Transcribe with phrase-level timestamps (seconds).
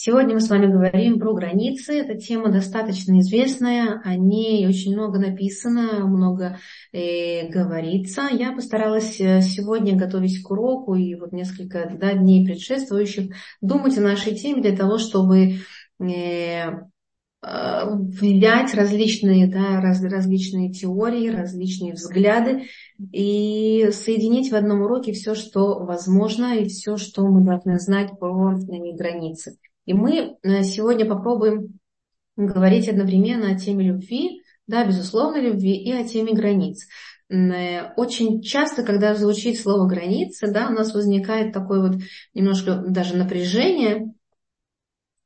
[0.00, 1.94] Сегодня мы с вами говорим про границы.
[1.94, 6.60] Эта тема достаточно известная, о ней очень много написано, много
[6.92, 8.28] э, говорится.
[8.30, 14.02] Я постаралась э, сегодня готовить к уроку и вот несколько да, дней предшествующих думать о
[14.02, 15.56] нашей теме для того, чтобы
[15.98, 16.70] э,
[17.40, 22.64] Э, взять различные, да, раз, различные теории, различные взгляды
[23.12, 28.56] и соединить в одном уроке все, что возможно, и все, что мы должны знать про
[28.56, 29.56] границы.
[29.88, 31.78] И мы э, сегодня попробуем
[32.36, 36.86] говорить одновременно о теме любви, да, безусловной любви, и о теме границ.
[37.30, 42.02] Э, очень часто, когда звучит слово границы, да, у нас возникает такое вот
[42.34, 44.12] немножко даже напряжение,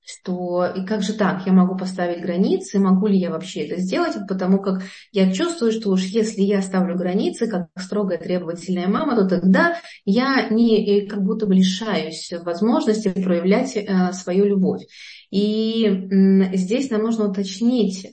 [0.04, 4.16] что и как же так, я могу поставить границы, могу ли я вообще это сделать,
[4.28, 9.28] потому как я чувствую, что уж если я ставлю границы, как строгая требовательная мама, то
[9.28, 14.82] тогда я не как будто бы лишаюсь возможности проявлять э, свою любовь.
[15.30, 18.10] И э, здесь нам нужно уточнить э,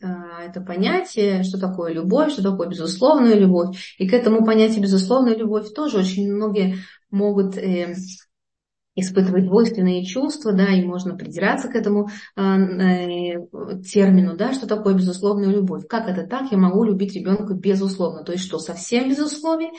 [0.47, 3.95] это понятие, что такое любовь, что такое безусловная любовь.
[3.97, 6.77] И к этому понятию безусловная любовь тоже очень многие
[7.11, 7.57] могут
[9.01, 14.93] испытывать двойственные чувства, да, и можно придираться к этому э, э, термину, да, что такое
[14.93, 15.87] безусловная любовь.
[15.87, 16.51] Как это так?
[16.51, 18.23] Я могу любить ребенка безусловно.
[18.23, 19.69] То есть что, совсем без условий?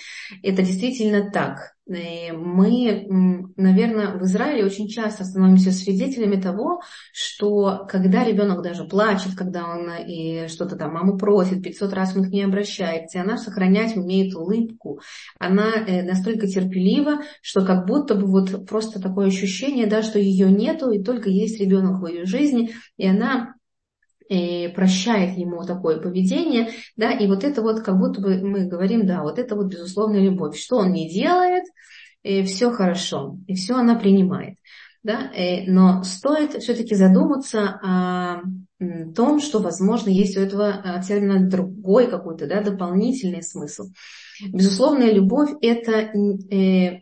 [0.42, 1.74] Это действительно так.
[1.90, 3.06] Э, мы,
[3.56, 6.82] наверное, в Израиле очень часто становимся свидетелями того,
[7.12, 12.16] что когда ребенок даже плачет, когда он э, и что-то там маму просит, 500 раз
[12.16, 15.00] он к ней обращается, и она сохранять умеет улыбку,
[15.38, 20.50] она э, настолько терпелива, что как будто бы вот просто такое ощущение, да, что ее
[20.50, 23.54] нету, и только есть ребенок в ее жизни, и она
[24.74, 29.22] прощает ему такое поведение, да, и вот это вот как будто бы мы говорим, да,
[29.22, 30.56] вот это вот безусловная любовь.
[30.56, 31.64] Что он не делает,
[32.22, 34.56] и все хорошо, и все она принимает.
[35.02, 35.32] Да?
[35.66, 38.42] Но стоит все-таки задуматься о
[39.14, 43.84] том, что, возможно, есть у этого термина другой какой-то да, дополнительный смысл.
[44.46, 47.00] Безусловная любовь– это э,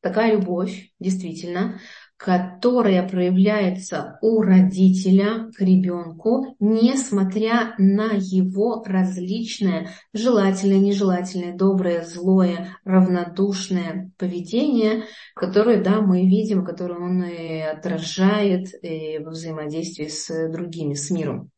[0.00, 1.80] такая любовь, действительно,
[2.20, 14.12] которая проявляется у родителя к ребенку, несмотря на его различное желательное, нежелательное, доброе, злое, равнодушное
[14.18, 15.04] поведение,
[15.34, 21.50] которое, да, мы видим, которое он и отражает и во взаимодействии с другими, с миром.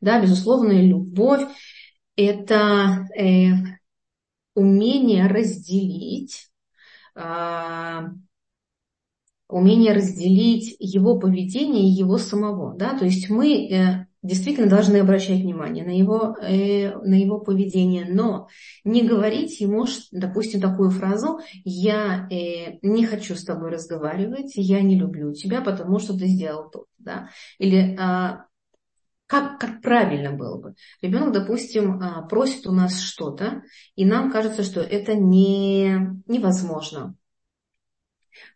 [0.00, 1.42] Да, безусловно, любовь–
[2.16, 3.50] это э,
[4.54, 6.48] умение разделить
[7.14, 8.12] а,
[9.52, 12.74] умение разделить его поведение и его самого.
[12.74, 12.96] Да?
[12.98, 18.48] То есть мы э, действительно должны обращать внимание на его, э, на его поведение, но
[18.84, 24.98] не говорить ему, допустим, такую фразу «я э, не хочу с тобой разговаривать, я не
[24.98, 26.86] люблю тебя, потому что ты сделал то».
[26.98, 27.28] Да?
[27.58, 28.46] Или а,
[29.26, 30.74] как, как правильно было бы.
[31.02, 33.62] Ребенок, допустим, а, просит у нас что-то,
[33.96, 37.16] и нам кажется, что это не, невозможно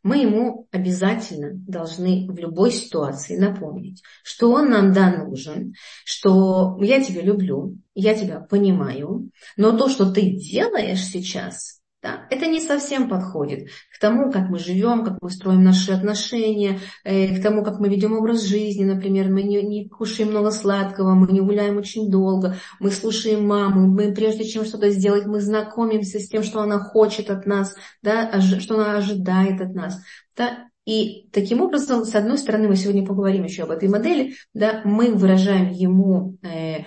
[0.02, 7.02] мы ему обязательно должны в любой ситуации напомнить, что он нам да нужен, что я
[7.02, 12.26] тебя люблю, я тебя понимаю, но то, что ты делаешь сейчас, да?
[12.30, 17.36] Это не совсем подходит к тому, как мы живем, как мы строим наши отношения, э,
[17.36, 21.26] к тому, как мы ведем образ жизни, например, мы не, не кушаем много сладкого, мы
[21.32, 26.28] не гуляем очень долго, мы слушаем маму, мы прежде чем что-то сделать, мы знакомимся с
[26.28, 30.00] тем, что она хочет от нас, да, что она ожидает от нас.
[30.36, 30.68] Да?
[30.86, 35.12] И таким образом, с одной стороны, мы сегодня поговорим еще об этой модели, да, мы
[35.12, 36.84] выражаем ему э,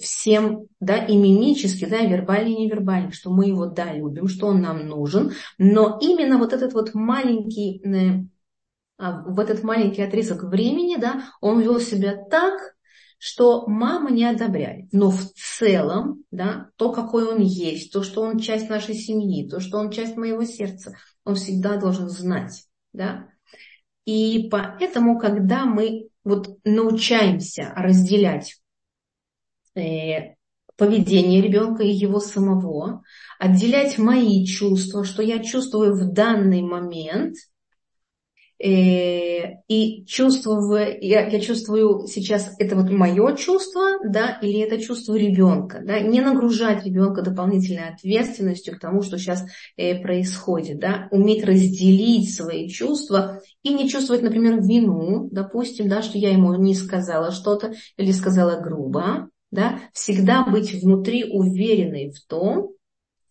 [0.00, 4.60] всем, да, и мимически, да, вербально и невербально, что мы его, да, любим, что он
[4.60, 8.24] нам нужен, но именно вот этот вот маленький, э,
[8.98, 12.74] а, в этот маленький отрезок времени, да, он вел себя так,
[13.18, 14.92] что мама не одобряет.
[14.92, 19.60] Но в целом, да, то, какой он есть, то, что он часть нашей семьи, то,
[19.60, 23.28] что он часть моего сердца, он всегда должен знать, да.
[24.06, 28.65] И поэтому, когда мы вот научаемся разделять Э,
[30.76, 33.02] поведение ребенка и его самого,
[33.38, 37.34] отделять мои чувства, что я чувствую в данный момент,
[38.58, 45.14] э, и чувствую, я, я чувствую сейчас это вот мое чувство, да, или это чувство
[45.14, 49.44] ребенка, да, не нагружать ребенка дополнительной ответственностью к тому, что сейчас
[49.76, 56.18] э, происходит, да, уметь разделить свои чувства и не чувствовать, например, вину, допустим, да, что
[56.18, 62.70] я ему не сказала что-то или сказала грубо, да, всегда быть внутри уверенной в том,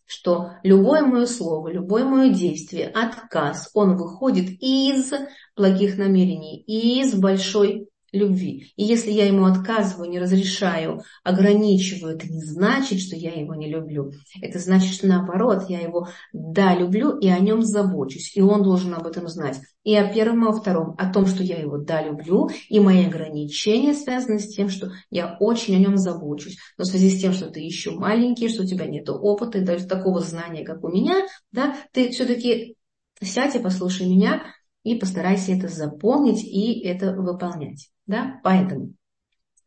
[0.06, 5.12] что любое мое слово, любое мое действие, отказ, он выходит из
[5.56, 8.72] благих намерений, из большой любви.
[8.76, 13.68] И если я ему отказываю, не разрешаю, ограничиваю, это не значит, что я его не
[13.68, 14.12] люблю.
[14.40, 18.36] Это значит, что наоборот, я его, да, люблю и о нем забочусь.
[18.36, 19.60] И он должен об этом знать.
[19.84, 20.94] И о первом, и о втором.
[20.98, 22.48] О том, что я его, да, люблю.
[22.68, 26.58] И мои ограничения связаны с тем, что я очень о нем забочусь.
[26.78, 29.64] Но в связи с тем, что ты еще маленький, что у тебя нет опыта и
[29.64, 32.76] даже такого знания, как у меня, да, ты все-таки
[33.20, 34.42] сядь и послушай меня,
[34.86, 37.90] и постарайся это запомнить и это выполнять.
[38.06, 38.40] Да?
[38.44, 38.94] Поэтому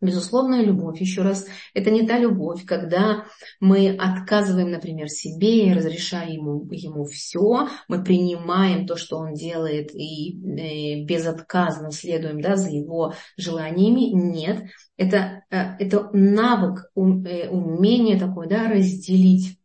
[0.01, 3.25] Безусловная любовь, еще раз, это не та любовь, когда
[3.59, 9.94] мы отказываем, например, себе и разрешаем ему, ему все, мы принимаем то, что он делает
[9.94, 14.12] и, и э, безотказно следуем да, за его желаниями.
[14.13, 19.57] Нет, это, э, это навык, э, умение такое, да, разделить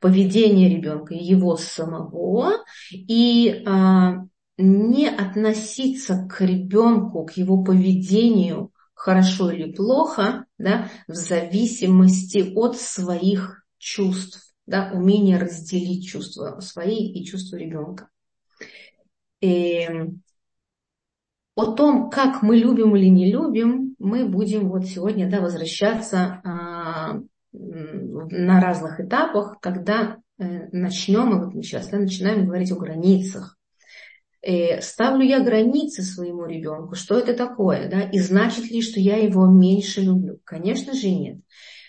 [0.00, 4.24] поведение ребенка, его самого, и а,
[4.62, 13.64] не относиться к ребенку, к его поведению, хорошо или плохо, да, в зависимости от своих
[13.78, 18.08] чувств, да, умение разделить чувства свои и чувства ребенка.
[19.40, 19.88] И
[21.56, 27.20] о том, как мы любим или не любим, мы будем вот сегодня да, возвращаться а,
[27.52, 33.58] на разных этапах, когда э, начнем, и вот мы сейчас да, начинаем говорить о границах.
[34.42, 39.16] Э, ставлю я границы своему ребенку, что это такое, да, и значит ли, что я
[39.16, 40.40] его меньше люблю?
[40.44, 41.38] Конечно же нет.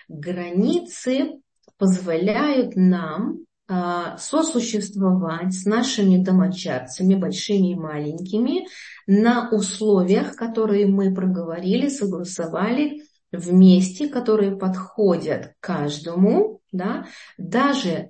[0.08, 1.42] Границы
[1.78, 8.68] позволяют нам а, сосуществовать с нашими домочадцами, большими и маленькими,
[9.08, 17.06] на условиях, которые мы проговорили, согласовали вместе, которые подходят каждому, да,
[17.38, 18.10] даже э,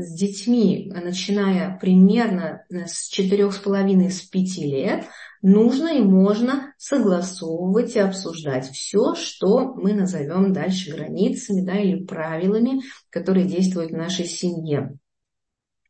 [0.00, 5.06] с детьми, начиная примерно э, с четырех с лет,
[5.42, 12.82] нужно и можно согласовывать и обсуждать все, что мы назовем дальше границами да, или правилами,
[13.10, 14.98] которые действуют в нашей семье.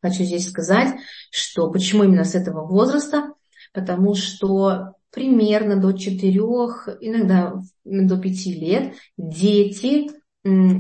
[0.01, 0.95] Хочу здесь сказать,
[1.31, 3.35] что почему именно с этого возраста,
[3.73, 7.55] потому что примерно до четырех, иногда
[7.85, 10.09] до пяти лет дети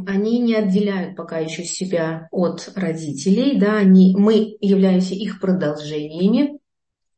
[0.06, 6.58] они не отделяют пока еще себя от родителей, да, они, мы являемся их продолжениями,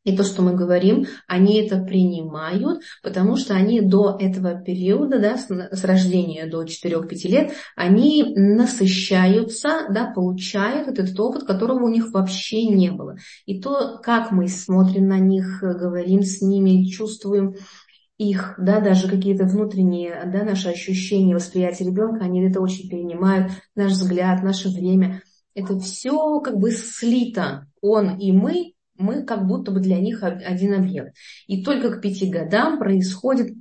[0.05, 5.37] и то, что мы говорим, они это принимают, потому что они до этого периода, да,
[5.37, 12.65] с, рождения до 4-5 лет, они насыщаются, да, получают этот опыт, которого у них вообще
[12.65, 13.17] не было.
[13.45, 17.55] И то, как мы смотрим на них, говорим с ними, чувствуем,
[18.19, 23.93] их, да, даже какие-то внутренние, да, наши ощущения, восприятия ребенка, они это очень перенимают, наш
[23.93, 25.23] взгляд, наше время.
[25.55, 27.65] Это все как бы слито.
[27.81, 31.15] Он и мы, мы как будто бы для них один объект.
[31.47, 33.55] И только к пяти годам происходит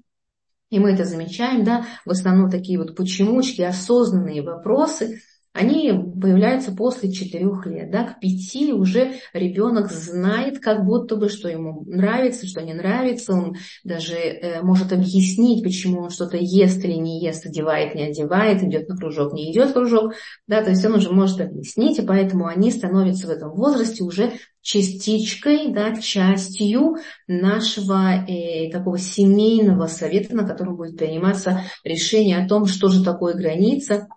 [0.71, 5.23] и мы это замечаем, да, в основном такие вот почемучки, осознанные вопросы,
[5.53, 7.91] они появляются после четырех лет.
[7.91, 8.05] Да?
[8.05, 13.33] К пяти уже ребенок знает как будто бы, что ему нравится, что не нравится.
[13.33, 18.62] Он даже э, может объяснить, почему он что-то ест или не ест, одевает, не одевает,
[18.62, 20.15] идет на кружок, не идет кружок.
[20.47, 20.62] Да?
[20.62, 25.73] То есть он уже может объяснить, и поэтому они становятся в этом возрасте уже частичкой,
[25.73, 26.97] да, частью
[27.27, 33.35] нашего э, такого семейного совета, на котором будет приниматься решение о том, что же такое
[33.35, 34.09] граница,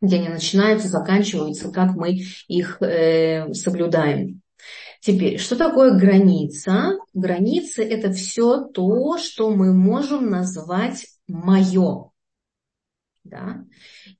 [0.00, 4.42] где они начинаются, заканчиваются, как мы их э, соблюдаем.
[5.00, 6.98] Теперь, что такое граница?
[7.14, 12.10] Границы– это все то, что мы можем назвать «моё».
[13.30, 13.64] Да?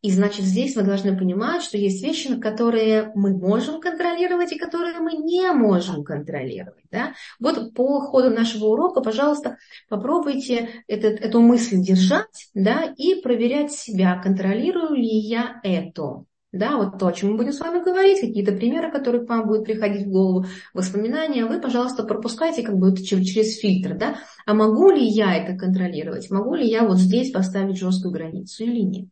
[0.03, 4.99] И значит, здесь мы должны понимать, что есть вещи, которые мы можем контролировать и которые
[5.01, 6.85] мы не можем контролировать.
[6.91, 7.15] Да?
[7.41, 9.57] Вот по ходу нашего урока, пожалуйста,
[9.89, 16.25] попробуйте этот, эту мысль держать да, и проверять себя, контролирую ли я это.
[16.51, 19.47] Да, вот то, о чем мы будем с вами говорить, какие-то примеры, которые к вам
[19.47, 24.91] будут приходить в голову, воспоминания, вы, пожалуйста, пропускайте как бы через фильтр, да, а могу
[24.91, 29.09] ли я это контролировать, могу ли я вот здесь поставить жесткую границу или нет.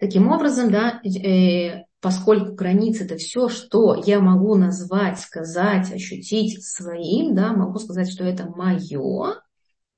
[0.00, 7.34] Таким образом, да, э, поскольку границы это все, что я могу назвать, сказать, ощутить своим,
[7.34, 9.42] да, могу сказать, что это мое,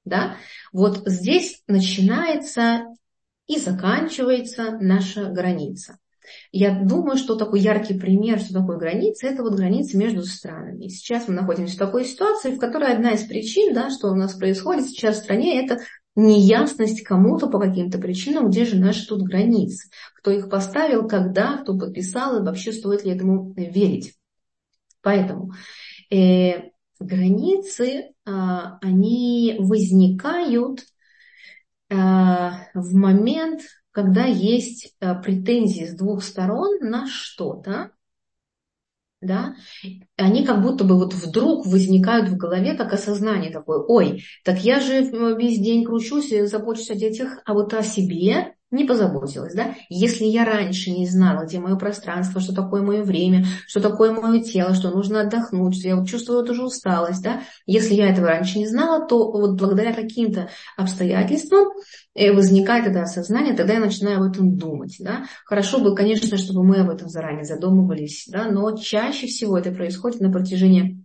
[0.04, 0.36] да,
[0.72, 2.84] вот здесь начинается
[3.48, 5.98] и заканчивается наша граница.
[6.52, 10.88] Я думаю, что такой яркий пример, что такое граница, это вот граница между странами.
[10.88, 14.34] Сейчас мы находимся в такой ситуации, в которой одна из причин, да, что у нас
[14.34, 15.78] происходит сейчас в стране, это
[16.14, 21.78] неясность кому-то по каким-то причинам, где же наши тут границы, кто их поставил, когда, кто
[21.78, 24.14] подписал, и вообще стоит ли этому верить.
[25.00, 25.52] Поэтому
[26.10, 30.80] э, границы, э, они возникают
[31.94, 37.92] в момент, когда есть э, претензии с двух сторон на что-то,
[39.20, 39.56] да,
[40.16, 44.80] они как будто бы вот вдруг возникают в голове как осознание такое, ой, так я
[44.80, 45.02] же
[45.36, 49.74] весь день кручусь и забочусь о детях, а вот о себе не позаботилась, да?
[49.88, 54.42] Если я раньше не знала, где мое пространство, что такое мое время, что такое мое
[54.42, 57.42] тело, что нужно отдохнуть, что я вот чувствую вот уже усталость, да?
[57.66, 61.68] Если я этого раньше не знала, то вот благодаря каким-то обстоятельствам
[62.14, 65.24] э, возникает это осознание, тогда я начинаю об этом думать, да?
[65.46, 68.50] Хорошо бы, конечно, чтобы мы об этом заранее задумывались, да?
[68.50, 71.02] Но чаще всего это происходит на протяжении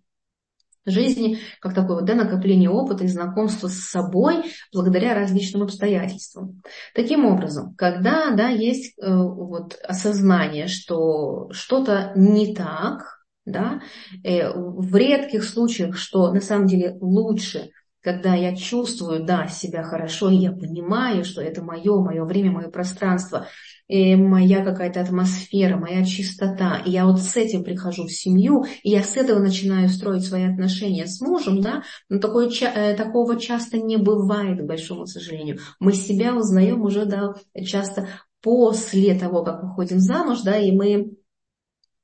[0.85, 6.61] жизни, как такое вот, да, накопление опыта и знакомства с собой благодаря различным обстоятельствам.
[6.93, 13.81] Таким образом, когда да, есть э, вот, осознание, что что-то не так, да,
[14.23, 17.71] э, в редких случаях, что на самом деле лучше
[18.03, 22.69] когда я чувствую, да, себя хорошо, и я понимаю, что это мое, мое время, мое
[22.69, 23.47] пространство,
[23.87, 28.89] и моя какая-то атмосфера, моя чистота, и я вот с этим прихожу в семью, и
[28.89, 33.77] я с этого начинаю строить свои отношения с мужем, да, но такое, э, такого часто
[33.77, 35.59] не бывает, к большому сожалению.
[35.79, 38.09] Мы себя узнаем уже, да, часто
[38.41, 41.13] после того, как выходим замуж, да, и мы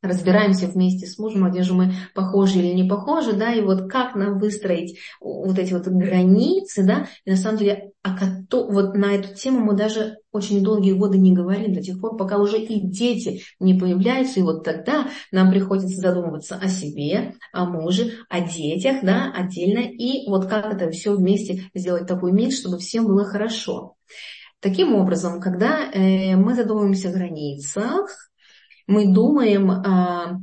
[0.02, 3.90] разбираемся вместе с мужем, а где же мы похожи или не похожи, да, и вот
[3.90, 8.16] как нам выстроить вот эти вот границы, да, и на самом деле а
[8.52, 12.38] вот на эту тему мы даже очень долгие годы не говорим до тех пор, пока
[12.38, 18.14] уже и дети не появляются, и вот тогда нам приходится задумываться о себе, о муже,
[18.30, 23.06] о детях, да, отдельно, и вот как это все вместе сделать такой микс, чтобы всем
[23.06, 23.96] было хорошо.
[24.62, 28.29] Таким образом, когда э, мы задумываемся о границах,
[28.90, 30.40] мы думаем а,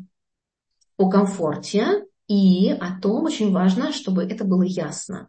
[0.96, 5.28] о комфорте и о том, очень важно, чтобы это было ясно.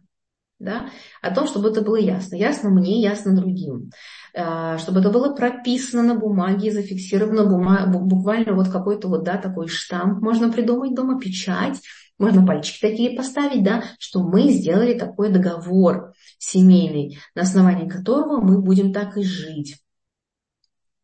[0.60, 0.90] Да?
[1.20, 2.36] О том, чтобы это было ясно.
[2.36, 3.90] Ясно мне, ясно другим.
[4.36, 7.88] А, чтобы это было прописано на бумаге, зафиксировано бума...
[7.88, 10.22] буквально вот какой-то вот, да, такой штамп.
[10.22, 11.80] Можно придумать дома печать,
[12.18, 18.62] можно пальчики такие поставить, да, что мы сделали такой договор семейный, на основании которого мы
[18.62, 19.76] будем так и жить.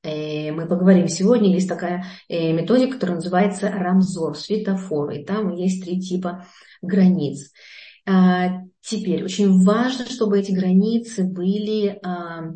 [0.04, 5.82] Э, мы поговорим сегодня, есть такая э, методика, которая называется рамзор, светофор, и там есть
[5.82, 6.46] три типа
[6.82, 7.50] границ.
[8.06, 12.52] А, теперь очень важно, чтобы эти границы были а,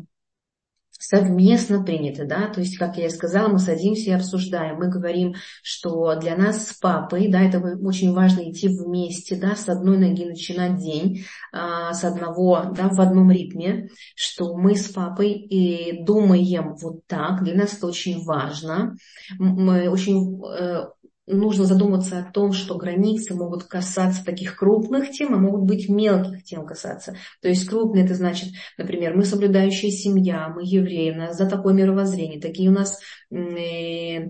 [0.99, 5.35] совместно приняты, да, то есть, как я и сказала, мы садимся и обсуждаем, мы говорим,
[5.63, 10.25] что для нас с папой, да, это очень важно идти вместе, да, с одной ноги
[10.25, 16.75] начинать день, а, с одного, да, в одном ритме, что мы с папой и думаем
[16.75, 18.97] вот так, для нас это очень важно,
[19.39, 20.87] мы очень э,
[21.29, 26.43] нужно задуматься о том, что границы могут касаться таких крупных тем, а могут быть мелких
[26.43, 27.15] тем касаться.
[27.41, 31.73] То есть крупные это значит, например, мы соблюдающая семья, мы евреи, у нас за такое
[31.73, 32.99] мировоззрение, такие у нас
[33.31, 34.29] э,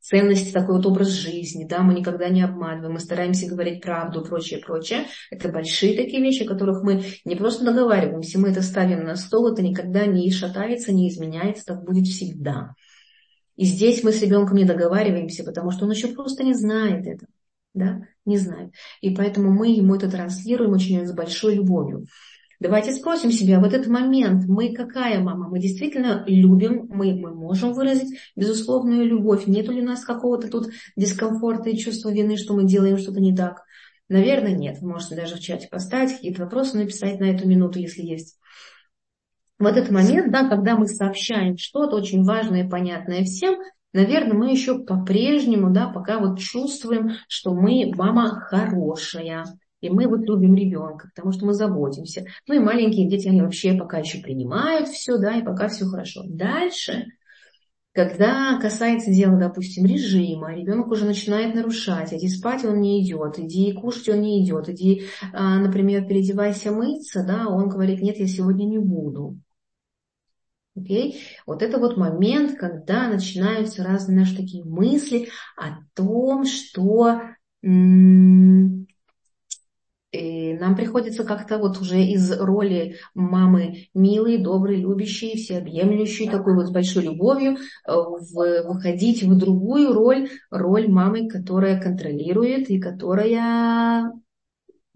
[0.00, 4.60] ценности, такой вот образ жизни, да, мы никогда не обманываем, мы стараемся говорить правду, прочее,
[4.60, 5.06] прочее.
[5.30, 9.52] Это большие такие вещи, о которых мы не просто договариваемся, мы это ставим на стол,
[9.52, 12.74] это никогда не шатается, не изменяется, так будет всегда.
[13.58, 17.28] И здесь мы с ребенком не договариваемся, потому что он еще просто не знает этого.
[17.74, 18.02] Да?
[18.24, 18.72] Не знает.
[19.00, 22.06] И поэтому мы ему это транслируем очень с большой любовью.
[22.60, 25.48] Давайте спросим себя, в этот момент мы какая мама?
[25.48, 29.48] Мы действительно любим, мы, мы можем выразить безусловную любовь.
[29.48, 33.34] Нет ли у нас какого-то тут дискомфорта и чувства вины, что мы делаем что-то не
[33.34, 33.64] так?
[34.08, 34.78] Наверное, нет.
[34.80, 38.38] Вы можете даже в чате поставить какие-то вопросы, написать на эту минуту, если есть
[39.58, 43.58] в этот момент, да, когда мы сообщаем что-то очень важное и понятное всем,
[43.92, 49.44] наверное, мы еще по-прежнему, да, пока вот чувствуем, что мы мама хорошая,
[49.80, 52.24] и мы вот любим ребенка, потому что мы заботимся.
[52.46, 56.22] Ну и маленькие дети, они вообще пока еще принимают все, да, и пока все хорошо.
[56.26, 57.06] Дальше,
[57.92, 63.72] когда касается дела, допустим, режима, ребенок уже начинает нарушать, иди спать он не идет, иди
[63.72, 68.64] кушать он не идет, иди, а, например, переодевайся мыться, да, он говорит, нет, я сегодня
[68.64, 69.40] не буду.
[70.78, 71.14] Okay?
[71.46, 77.20] Вот это вот момент, когда начинаются разные наши такие мысли о том, что
[80.10, 86.68] и нам приходится как-то вот уже из роли мамы милой, доброй, любящей, всеобъемлющей, такой вот
[86.68, 94.12] с большой любовью, э, в, выходить в другую роль, роль мамы, которая контролирует и которая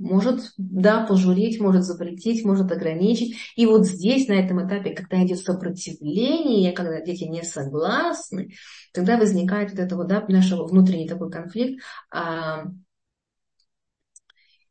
[0.02, 3.36] может, да, пожурить, может запретить, может ограничить.
[3.56, 8.52] И вот здесь, на этом этапе, когда идет сопротивление, когда дети не согласны,
[8.92, 11.82] тогда возникает вот это вот, да, наш внутренний такой конфликт.
[12.10, 12.64] А,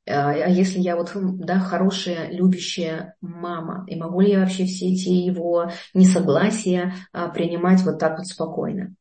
[0.07, 4.91] а, а если я вот, да, хорошая, любящая мама, и могу ли я вообще все
[4.93, 8.95] эти его несогласия а, принимать вот так вот спокойно?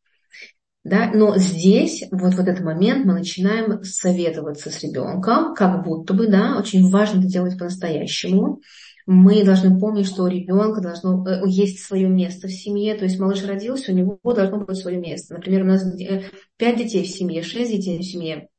[0.82, 1.10] Да?
[1.12, 6.56] Но здесь, вот в этот момент, мы начинаем советоваться с ребенком, как будто бы, да,
[6.58, 8.60] очень важно это делать по-настоящему.
[9.06, 13.18] Мы должны помнить, что у ребенка должно э, есть свое место в семье, то есть
[13.18, 15.34] малыш родился, у него должно быть свое место.
[15.34, 16.22] Например, у нас э,
[16.56, 18.49] пять детей в семье, шесть детей в семье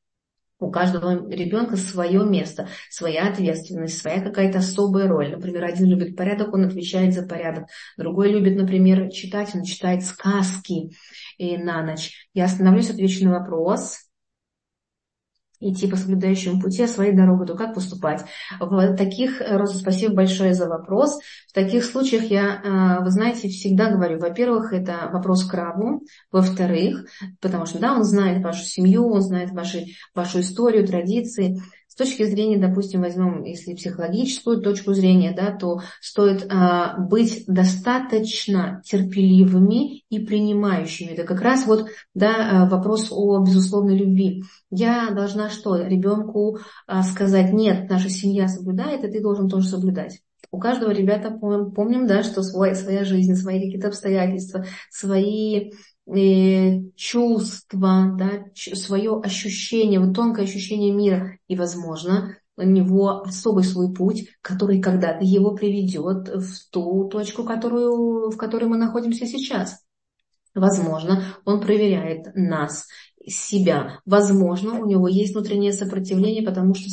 [0.61, 5.31] у каждого ребенка свое место, своя ответственность, своя какая-то особая роль.
[5.31, 7.65] Например, один любит порядок, он отвечает за порядок.
[7.97, 10.91] Другой любит, например, читать, он читает сказки
[11.37, 12.27] и на ночь.
[12.33, 14.10] Я остановлюсь, отвечу на вопрос
[15.61, 18.25] идти по соблюдающему пути, а своей дорогой, то как поступать?
[18.59, 21.19] В таких, Роза, спасибо большое за вопрос.
[21.47, 27.05] В таких случаях я, э, вы знаете, всегда говорю, во-первых, это вопрос к Раву, во-вторых,
[27.39, 32.23] потому что, да, он знает вашу семью, он знает ваши, вашу историю, традиции, с точки
[32.23, 40.19] зрения, допустим, возьмем, если психологическую точку зрения, да, то стоит а, быть достаточно терпеливыми и
[40.19, 41.09] принимающими.
[41.09, 44.45] Это как раз вот да, а, вопрос о безусловной любви.
[44.69, 45.75] Я должна что?
[45.75, 50.21] Ребенку а, сказать, нет, наша семья соблюдает, и ты должен тоже соблюдать.
[50.49, 55.71] У каждого ребята помним, да, что свой, своя жизнь, свои какие-то обстоятельства, свои
[56.95, 61.37] чувство, да, свое ощущение, вот тонкое ощущение мира.
[61.47, 68.29] И, возможно, у него особый свой путь, который когда-то его приведет в ту точку, которую,
[68.29, 69.83] в которой мы находимся сейчас.
[70.53, 72.87] Возможно, он проверяет нас
[73.27, 73.99] себя.
[74.05, 76.89] Возможно, у него есть внутреннее сопротивление, потому что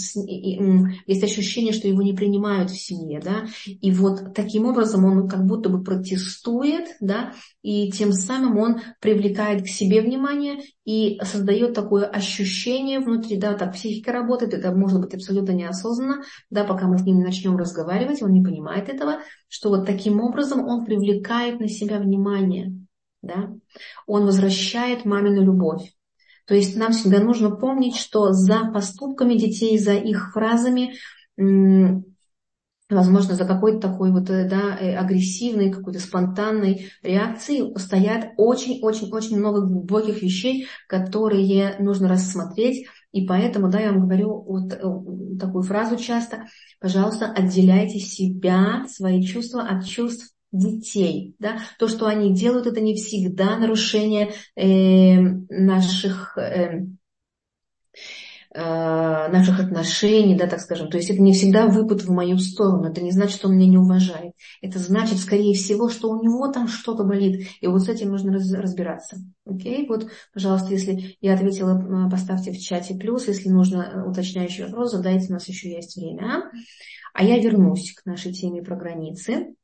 [1.06, 3.20] есть ощущение, что его не принимают в семье.
[3.22, 3.46] Да?
[3.66, 7.32] И вот таким образом он как будто бы протестует, да?
[7.62, 13.74] и тем самым он привлекает к себе внимание и создает такое ощущение внутри, да, так
[13.74, 18.22] психика работает, это может быть абсолютно неосознанно, да, пока мы с ним не начнем разговаривать,
[18.22, 22.74] он не понимает этого, что вот таким образом он привлекает на себя внимание,
[23.20, 23.50] да,
[24.06, 25.92] он возвращает мамину любовь.
[26.48, 30.94] То есть нам всегда нужно помнить, что за поступками детей, за их фразами,
[32.90, 39.60] возможно, за какой-то такой вот э, да, э, агрессивной, какой-то спонтанной реакцией стоят очень-очень-очень много
[39.60, 42.86] глубоких вещей, которые нужно рассмотреть.
[43.12, 46.46] И поэтому, да, я вам говорю вот э, такую фразу часто,
[46.80, 51.34] пожалуйста, отделяйте себя, свои чувства от чувств детей.
[51.38, 51.58] Да?
[51.78, 56.86] То, что они делают, это не всегда нарушение э, наших, э,
[58.54, 60.90] э, наших отношений, да, так скажем.
[60.90, 62.88] То есть это не всегда выпад в мою сторону.
[62.88, 64.32] Это не значит, что он меня не уважает.
[64.62, 67.48] Это значит, скорее всего, что у него там что-то болит.
[67.60, 69.18] И вот с этим нужно раз, разбираться.
[69.44, 69.86] Окей?
[69.86, 73.28] Вот, пожалуйста, если я ответила, поставьте в чате плюс.
[73.28, 76.50] Если нужно уточняющий вопрос, задайте, у нас еще есть время.
[77.12, 79.54] А я вернусь к нашей теме про границы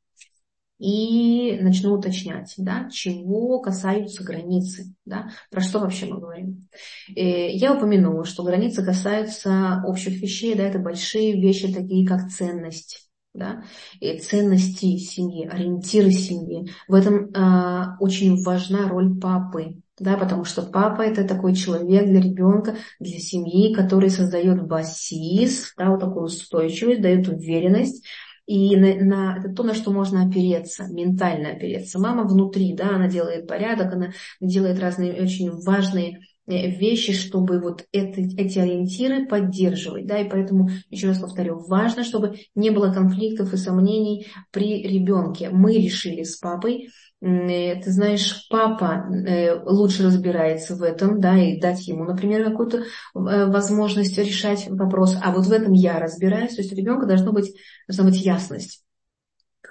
[0.77, 6.67] и начну уточнять, да, чего касаются границы, да, про что вообще мы говорим.
[7.07, 12.29] И э, я упомянула, что границы касаются общих вещей, да, это большие вещи, такие как
[12.29, 13.63] ценность, да,
[14.01, 16.69] и ценности семьи, ориентиры семьи.
[16.89, 22.19] В этом э, очень важна роль папы, да, потому что папа это такой человек для
[22.19, 28.05] ребенка, для семьи, который создает басис, да, вот такую устойчивость, дает уверенность,
[28.45, 31.99] и на, на, это то, на что можно опереться, ментально опереться.
[31.99, 38.21] Мама внутри, да, она делает порядок, она делает разные очень важные вещи, чтобы вот это,
[38.21, 40.05] эти ориентиры поддерживать.
[40.05, 45.49] Да, и поэтому, еще раз повторю, важно, чтобы не было конфликтов и сомнений при ребенке.
[45.49, 46.89] Мы решили с папой,
[47.25, 52.79] Э, ты знаешь, папа э, лучше разбирается в этом, да, и дать ему, например, какую-то
[52.79, 57.31] э, возможность решать вопрос, а вот в этом я разбираюсь, то есть у ребенка должно
[57.31, 57.55] быть,
[57.87, 58.84] должна быть ясность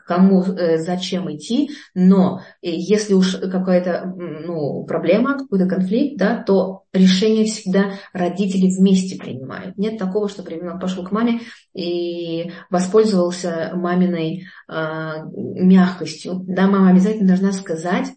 [0.06, 6.84] кому э, зачем идти, но э, если уж какая-то ну, проблема, какой-то конфликт, да, то
[6.92, 9.76] решение всегда родители вместе принимают.
[9.78, 11.40] Нет такого, что ребенок пошел к маме
[11.74, 16.44] и воспользовался маминой э, мягкостью.
[16.46, 18.08] Да, мама обязательно должна сказать,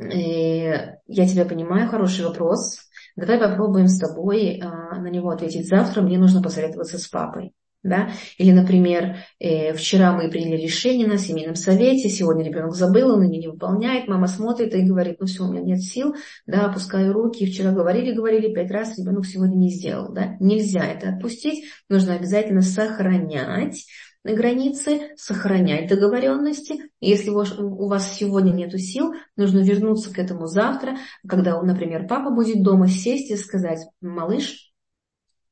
[0.00, 2.78] э, я тебя понимаю, хороший вопрос,
[3.16, 7.52] давай попробуем с тобой э, на него ответить завтра, мне нужно посоветоваться с папой.
[7.88, 8.10] Да?
[8.36, 13.34] Или, например, э, вчера мы приняли решение на семейном совете, сегодня ребенок забыл, он его
[13.34, 16.14] не выполняет, мама смотрит и говорит, ну все, у меня нет сил,
[16.46, 20.12] да, опускаю руки, вчера говорили, говорили пять раз, ребенок сегодня не сделал.
[20.12, 20.36] Да?
[20.40, 23.86] Нельзя это отпустить, нужно обязательно сохранять
[24.24, 26.90] границы, сохранять договоренности.
[27.00, 32.62] Если у вас сегодня нет сил, нужно вернуться к этому завтра, когда, например, папа будет
[32.62, 34.67] дома, сесть и сказать, малыш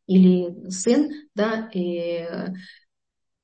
[0.07, 2.27] или сын, да, и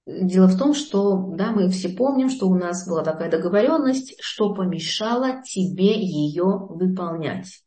[0.04, 4.52] Дело в том, что да, мы все помним, что у нас была такая договоренность, что
[4.52, 7.62] помешало тебе ее выполнять.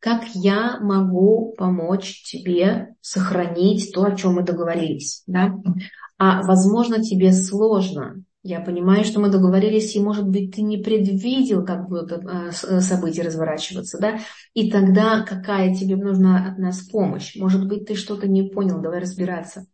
[0.00, 5.22] Как я могу помочь тебе сохранить то, о чем мы договорились?
[5.28, 5.54] Да?
[6.20, 8.22] а возможно тебе сложно.
[8.42, 12.80] Я понимаю, что мы договорились, и, может быть, ты не предвидел, как будут э, э,
[12.80, 14.18] события разворачиваться, да?
[14.54, 17.36] И тогда какая тебе нужна от нас помощь?
[17.36, 19.66] Может быть, ты что-то не понял, давай разбираться.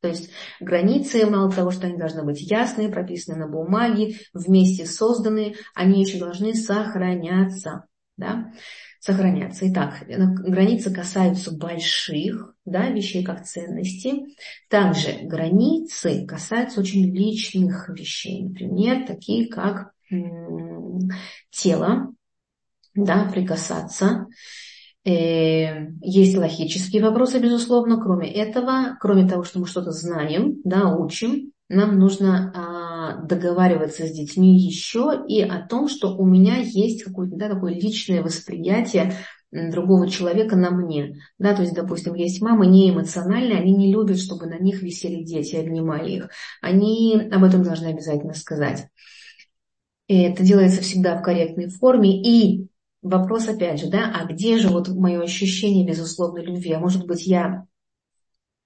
[0.00, 5.56] То есть границы, мало того, что они должны быть ясные, прописаны на бумаге, вместе созданные,
[5.74, 7.85] они еще должны сохраняться.
[8.16, 8.50] Да?
[9.06, 9.70] сохраняться.
[9.70, 14.36] Итак, границы касаются больших да, вещей, как ценности.
[14.68, 19.92] Также границы касаются очень личных вещей, например, такие как
[21.50, 22.12] тело,
[22.94, 24.26] да, прикасаться.
[25.04, 31.52] Э, есть логические вопросы, безусловно, кроме этого, кроме того, что мы что-то знаем, да, учим,
[31.68, 37.36] нам нужно а, договариваться с детьми еще и о том, что у меня есть какое-то
[37.36, 39.14] да, такое личное восприятие
[39.50, 41.20] другого человека на мне.
[41.38, 45.22] Да, то есть, допустим, есть мамы не эмоциональные, они не любят, чтобы на них висели
[45.22, 46.30] дети, обнимали их.
[46.60, 48.86] Они об этом должны обязательно сказать.
[50.08, 52.22] И это делается всегда в корректной форме.
[52.22, 52.68] И
[53.02, 56.72] вопрос опять же, да, а где же вот мое ощущение безусловной любви?
[56.72, 57.66] А может быть, я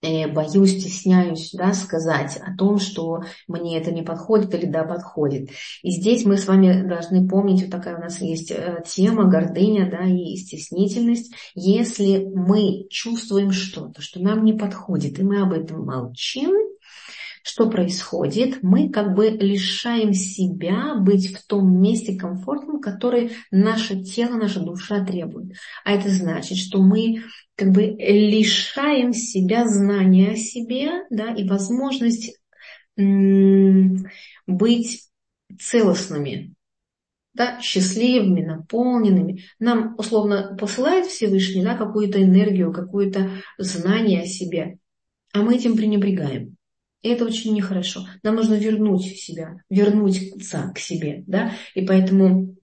[0.03, 5.51] боюсь, стесняюсь да, сказать о том, что мне это не подходит или да, подходит.
[5.83, 9.91] И здесь мы с вами должны помнить, вот такая у нас есть э, тема, гордыня
[9.91, 11.35] да, и стеснительность.
[11.55, 16.70] Если мы чувствуем что-то, что нам не подходит, и мы об этом молчим,
[17.43, 18.63] что происходит?
[18.63, 25.05] Мы как бы лишаем себя быть в том месте комфортном, который наше тело, наша душа
[25.05, 25.57] требует.
[25.85, 27.23] А это значит, что мы
[27.57, 32.37] как бы лишаем себя знания о себе да, и возможность
[34.47, 35.09] быть
[35.59, 36.55] целостными,
[37.35, 39.45] да, счастливыми, наполненными.
[39.59, 44.79] Нам условно посылает Всевышний да, какую-то энергию, какое-то знание о себе,
[45.33, 46.57] а мы этим пренебрегаем.
[47.03, 48.07] И это очень нехорошо.
[48.23, 51.25] Нам нужно вернуть себя, вернуться к себе.
[51.27, 51.53] Да?
[51.75, 52.57] И поэтому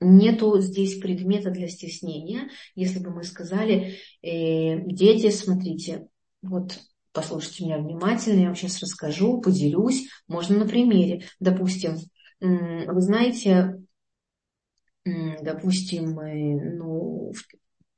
[0.00, 2.48] нету здесь предмета для стеснения.
[2.74, 6.06] Если бы мы сказали, э, дети, смотрите,
[6.42, 6.78] вот
[7.12, 10.08] послушайте меня внимательно, я вам сейчас расскажу, поделюсь.
[10.28, 11.24] Можно на примере.
[11.40, 11.96] Допустим,
[12.40, 13.80] вы знаете,
[15.04, 16.14] допустим,
[16.76, 17.32] ну,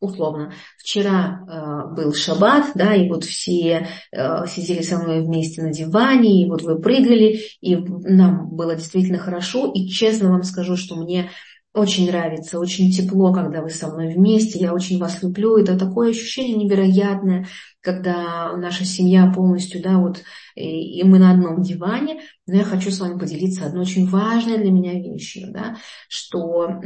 [0.00, 5.72] условно, вчера э, был шаббат, да, и вот все э, сидели со мной вместе на
[5.72, 10.96] диване, и вот вы прыгали, и нам было действительно хорошо, и честно вам скажу, что
[10.96, 11.30] мне
[11.76, 16.10] очень нравится, очень тепло, когда вы со мной вместе, я очень вас люблю, это такое
[16.10, 17.46] ощущение невероятное,
[17.82, 20.22] когда наша семья полностью, да, вот,
[20.54, 24.58] и, и мы на одном диване, но я хочу с вами поделиться одной очень важной
[24.58, 25.76] для меня вещью, да,
[26.08, 26.80] что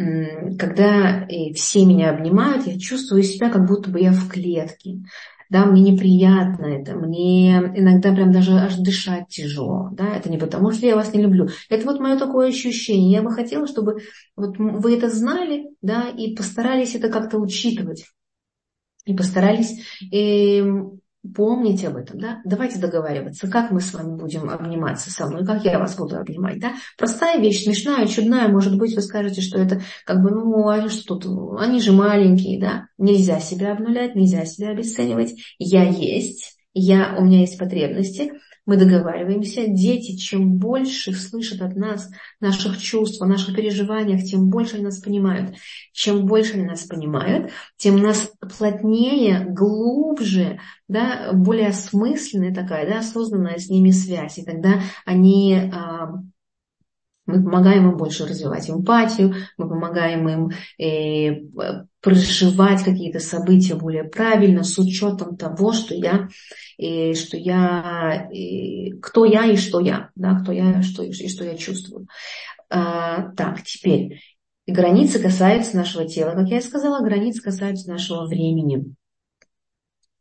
[0.59, 4.98] когда э, все меня обнимают, я чувствую себя, как будто бы я в клетке,
[5.51, 10.71] да, мне неприятно это, мне иногда прям даже аж дышать тяжело, да, это не потому,
[10.71, 14.03] что я вас не люблю, это вот мое такое ощущение, я бы хотела, чтобы
[14.37, 18.07] вот вы это знали, да, и постарались это как-то учитывать,
[19.05, 19.81] и постарались
[20.13, 20.63] э,
[21.35, 22.40] Помните об этом, да?
[22.46, 26.59] Давайте договариваться, как мы с вами будем обниматься со мной, как я вас буду обнимать,
[26.61, 26.72] да?
[26.96, 31.16] Простая вещь, смешная, чудная, может быть, вы скажете, что это как бы, ну, а что
[31.16, 32.87] тут, они же маленькие, да?
[32.96, 35.35] Нельзя себя обнулять, нельзя себя обесценивать.
[35.59, 38.33] Я есть, я, у меня есть потребности,
[38.66, 44.77] мы договариваемся, дети, чем больше слышат от нас наших чувств, о наших переживаниях, тем больше
[44.77, 45.57] они нас понимают.
[45.92, 53.59] Чем больше они нас понимают, тем нас плотнее, глубже, да, более осмысленная такая, да, осознанная
[53.59, 54.38] с ними связь.
[54.38, 56.14] И тогда они а,
[57.31, 61.43] мы помогаем им больше развивать эмпатию, мы помогаем им э,
[62.01, 66.29] проживать какие-то события более правильно, с учетом того, что я,
[66.79, 71.45] э, что я, э, кто я и что я, да, кто я что, и что
[71.45, 72.07] я чувствую.
[72.69, 74.21] А, так, теперь.
[74.66, 78.95] Границы касаются нашего тела, как я и сказала, границы касаются нашего времени.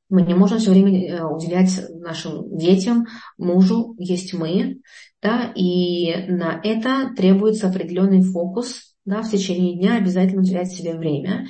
[0.09, 3.05] Мы не можем все время э, уделять нашим детям,
[3.37, 4.81] мужу, есть мы,
[5.21, 11.47] да, и на это требуется определенный фокус, да, в течение дня обязательно уделять себе время.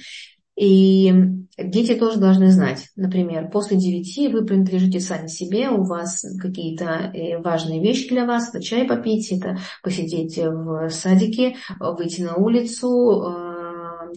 [0.57, 1.13] И
[1.57, 7.41] дети тоже должны знать, например, после девяти вы принадлежите сами себе, у вас какие-то э,
[7.41, 14.13] важные вещи для вас, это чай попить, это посидеть в садике, выйти на улицу, э,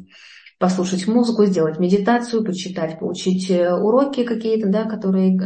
[0.63, 5.37] послушать музыку, сделать медитацию, почитать, получить э, уроки какие-то, да, которые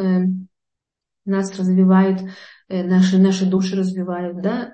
[1.24, 2.20] нас развивают,
[2.68, 4.72] наши, наши души развивают, да,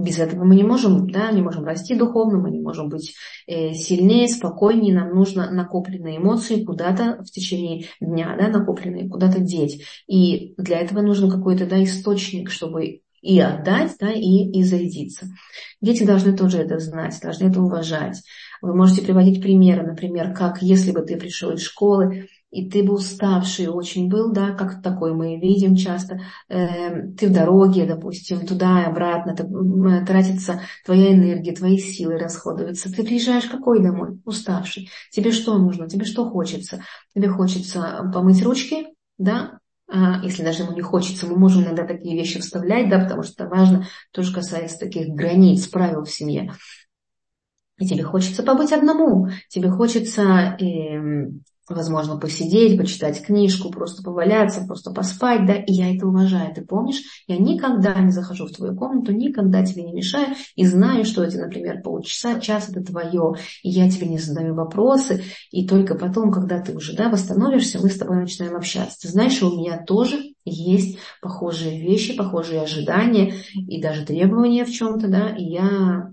[0.00, 3.14] без этого мы не можем, да, не можем расти духовно, мы не можем быть
[3.46, 9.84] э, сильнее, спокойнее, нам нужно накопленные эмоции куда-то в течение дня, да, накопленные куда-то деть.
[10.06, 15.26] И для этого нужен какой-то, да, источник, чтобы и отдать, да, и, и зарядиться.
[15.80, 18.22] Дети должны тоже это знать, должны это уважать.
[18.62, 22.94] Вы можете приводить примеры, например, как если бы ты пришел из школы, и ты бы
[22.94, 28.82] уставший очень был, да, как такой мы видим часто, э, ты в дороге, допустим, туда
[28.82, 32.92] и обратно, э, тратится твоя энергия, твои силы расходуются.
[32.92, 34.20] Ты приезжаешь какой домой?
[34.24, 34.90] Уставший.
[35.12, 35.88] Тебе что нужно?
[35.88, 36.82] Тебе что хочется?
[37.14, 39.60] Тебе хочется помыть ручки, да,
[39.92, 43.48] а, если даже ему не хочется, мы можем иногда такие вещи вставлять, да, потому что
[43.48, 46.52] важно, тоже касается таких границ, правил в семье.
[47.80, 50.22] И тебе хочется побыть одному, тебе хочется
[50.60, 51.30] э,
[51.70, 56.54] возможно, посидеть, почитать книжку, просто поваляться, просто поспать, да, и я это уважаю.
[56.54, 61.04] Ты помнишь, я никогда не захожу в твою комнату, никогда тебе не мешаю, и знаю,
[61.04, 65.94] что эти, например, полчаса, час это твое, и я тебе не задаю вопросы, и только
[65.94, 69.00] потом, когда ты уже, да, восстановишься, мы с тобой начинаем общаться.
[69.00, 75.08] Ты знаешь, у меня тоже есть похожие вещи, похожие ожидания и даже требования в чем-то,
[75.08, 76.12] да, и я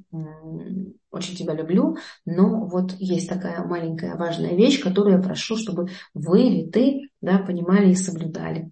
[1.18, 6.44] очень тебя люблю, но вот есть такая маленькая важная вещь, которую я прошу, чтобы вы
[6.44, 8.72] или ты да, понимали и соблюдали.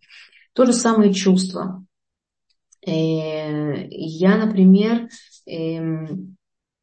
[0.54, 1.86] То же самое чувство.
[2.86, 5.10] Э, я, например,
[5.46, 6.38] эм,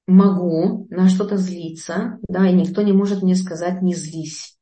[0.07, 4.59] могу на что-то злиться, да, и никто не может мне сказать «не злись».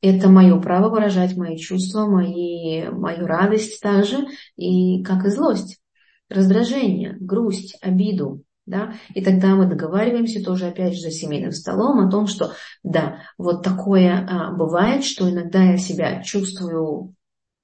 [0.00, 5.80] Это мое право выражать мои чувства, мои, мою радость также, и как и злость,
[6.28, 8.42] раздражение, грусть, обиду.
[8.66, 8.94] Да?
[9.14, 13.62] И тогда мы договариваемся тоже опять же за семейным столом о том, что да, вот
[13.62, 17.14] такое а, бывает, что иногда я себя чувствую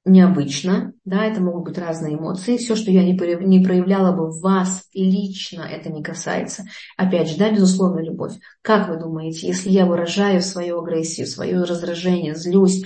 [0.05, 4.87] необычно, да, это могут быть разные эмоции, все, что я не, проявляла бы в вас
[4.95, 6.65] лично, это не касается.
[6.97, 8.33] Опять же, да, безусловно, любовь.
[8.63, 12.85] Как вы думаете, если я выражаю свою агрессию, свое раздражение, злюсь,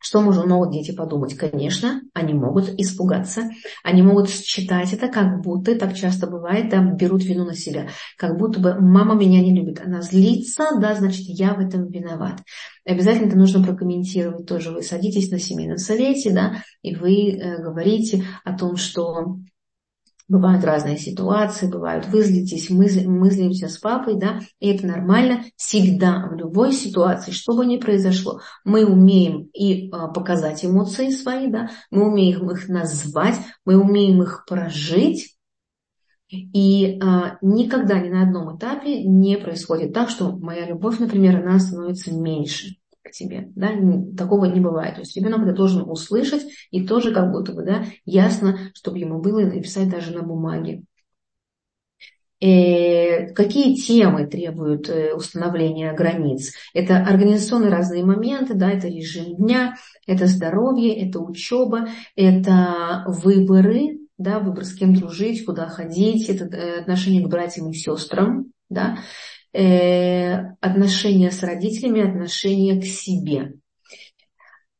[0.00, 1.34] что могут дети подумать?
[1.34, 3.50] Конечно, они могут испугаться,
[3.82, 8.38] они могут считать это, как будто, так часто бывает, да, берут вину на себя, как
[8.38, 12.40] будто бы мама меня не любит, она злится, да, значит, я в этом виноват.
[12.84, 14.70] Обязательно это нужно прокомментировать тоже.
[14.70, 19.38] Вы садитесь на семейном совете, да, и вы э, говорите о том, что
[20.28, 25.44] Бывают разные ситуации, бывают вы злитесь, мы, мы злимся с папой, да, и это нормально
[25.56, 28.40] всегда, в любой ситуации, что бы ни произошло.
[28.62, 34.44] Мы умеем и а, показать эмоции свои, да, мы умеем их назвать, мы умеем их
[34.46, 35.38] прожить,
[36.28, 41.58] и а, никогда ни на одном этапе не происходит так, что моя любовь, например, она
[41.58, 42.76] становится меньше
[43.10, 43.50] тебе.
[43.54, 43.70] Да?
[44.16, 44.94] Такого не бывает.
[44.94, 49.20] То есть ребенок это должен услышать и тоже как будто бы да, ясно, чтобы ему
[49.20, 50.82] было написать даже на бумаге.
[52.40, 56.52] Э, какие темы требуют э, установления границ?
[56.72, 59.74] Это организационные разные моменты, да, это режим дня,
[60.06, 66.80] это здоровье, это учеба, это выборы, да, выбор с кем дружить, куда ходить, это э,
[66.80, 68.98] отношение к братьям и сестрам, да,
[69.58, 73.54] э, отношения с родителями, отношения к себе.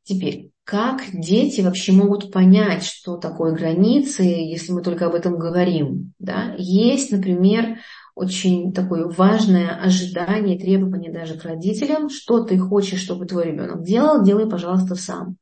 [0.04, 6.12] Теперь, как дети вообще могут понять, что такое границы, если мы только об этом говорим?
[6.18, 6.54] Да?
[6.56, 7.78] Есть, например,
[8.18, 14.24] очень такое важное ожидание, требование даже к родителям, что ты хочешь, чтобы твой ребенок делал,
[14.24, 15.36] делай, пожалуйста, сам.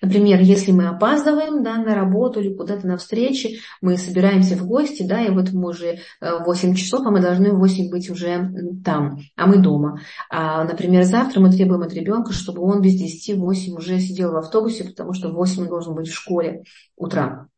[0.00, 5.02] Например, если мы опаздываем да, на работу или куда-то на встрече, мы собираемся в гости,
[5.02, 8.50] да, и вот мы уже 8 э, часов, а мы должны в 8 быть уже
[8.82, 10.00] там, а мы дома.
[10.30, 14.36] А, например, завтра мы требуем от ребенка, чтобы он без 10 8 уже сидел в
[14.36, 16.62] автобусе, потому что в 8 он должен быть в школе
[16.96, 17.48] утра.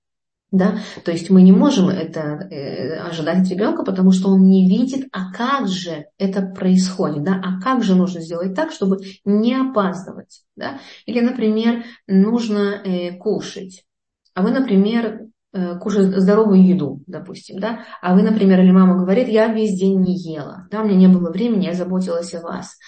[0.55, 0.79] Да?
[1.05, 5.09] То есть мы не можем это э, ожидать от ребенка, потому что он не видит,
[5.11, 7.43] а как же это происходит, да?
[7.43, 10.43] а как же нужно сделать так, чтобы не опаздывать.
[10.55, 10.79] Да?
[11.07, 13.85] Или, например, нужно э, кушать,
[14.33, 19.27] а вы, например, э, кушать здоровую еду, допустим, да, а вы, например, или мама говорит,
[19.27, 22.79] я весь день не ела, да, у меня не было времени, я заботилась о вас.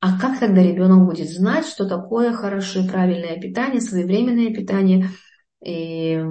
[0.00, 5.08] А как тогда ребенок будет знать, что такое хорошее, правильное питание, своевременное питание?
[5.64, 6.22] И,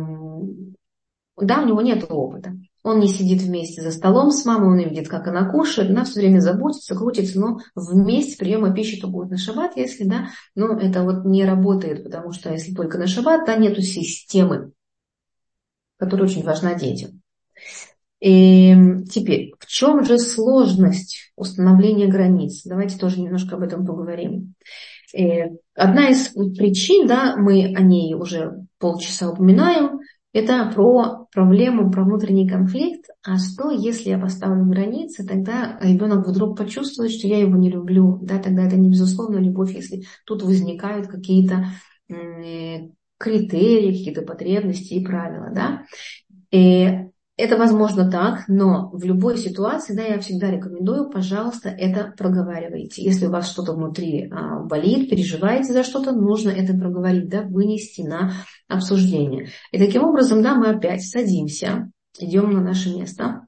[1.38, 2.54] да, у него нет опыта.
[2.84, 6.06] Он не сидит вместе за столом с мамой, он не видит, как она кушает, она
[6.06, 10.78] все время заботится, крутится, но вместе приема пищи то будет на шаббат, если да, но
[10.80, 14.72] это вот не работает, потому что если только на шаббат, то нету системы,
[15.98, 17.22] которая очень важна детям.
[18.20, 18.74] И
[19.12, 22.64] теперь, в чем же сложность установления границ?
[22.64, 24.56] Давайте тоже немножко об этом поговорим.
[25.14, 30.00] И э, одна из причин, да, мы о ней уже полчаса упоминаем,
[30.34, 33.10] это про проблему, про внутренний конфликт.
[33.24, 38.20] А что, если я поставлю границы, тогда ребенок вдруг почувствует, что я его не люблю.
[38.22, 41.66] Да, тогда это не безусловно любовь, если тут возникают какие-то
[42.10, 45.50] э, критерии, какие-то потребности и правила.
[45.54, 45.86] Да?
[46.52, 47.08] И
[47.38, 53.04] это возможно так, но в любой ситуации, да, я всегда рекомендую, пожалуйста, это проговаривайте.
[53.04, 58.02] Если у вас что-то внутри а, болит, переживаете за что-то, нужно это проговорить, да, вынести
[58.02, 58.34] на
[58.68, 59.50] обсуждение.
[59.72, 63.47] И таким образом, да, мы опять садимся, идем на наше место,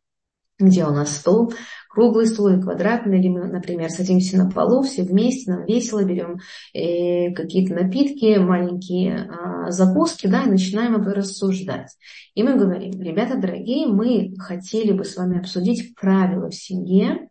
[0.59, 1.53] где у нас стол,
[1.89, 6.39] круглый стол или квадратный, или мы, например, садимся на полу все вместе, нам весело, берем
[6.73, 11.89] э, какие-то напитки, маленькие э, закуски, да, и начинаем рассуждать.
[12.35, 17.29] И мы говорим, ребята дорогие, мы хотели бы с вами обсудить правила в семье,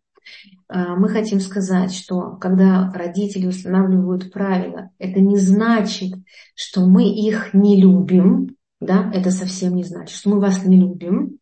[0.72, 6.14] э, мы хотим сказать, что когда родители устанавливают правила, это не значит,
[6.54, 11.38] что мы их не любим, да, это совсем не значит, что мы вас не любим,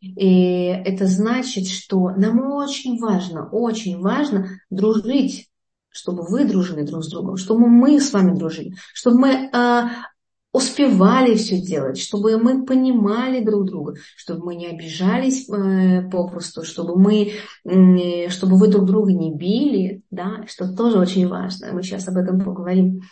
[0.00, 5.48] и это значит, что нам очень важно, очень важно дружить,
[5.88, 9.82] чтобы вы дружили друг с другом, чтобы мы с вами дружили, чтобы мы э,
[10.56, 16.98] успевали все делать, чтобы мы понимали друг друга, чтобы мы не обижались э, попросту, чтобы
[16.98, 17.32] мы,
[17.64, 21.72] э, чтобы вы друг друга не били, да, что тоже очень важно.
[21.72, 23.02] Мы сейчас об этом поговорим.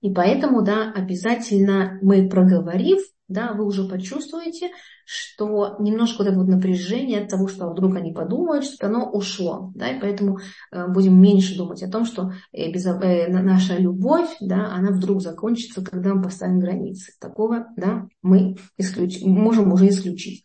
[0.00, 4.70] И поэтому, да, обязательно мы проговорив, да, вы уже почувствуете,
[5.04, 9.72] что немножко вот это вот напряжение от того, что вдруг они подумают, что оно ушло.
[9.74, 10.38] Да, и поэтому
[10.70, 15.84] э, будем меньше думать о том, что э, э, наша любовь, да, она вдруг закончится,
[15.84, 17.12] когда мы поставим границы.
[17.20, 19.22] Такого да, мы исключ...
[19.22, 20.44] можем уже исключить.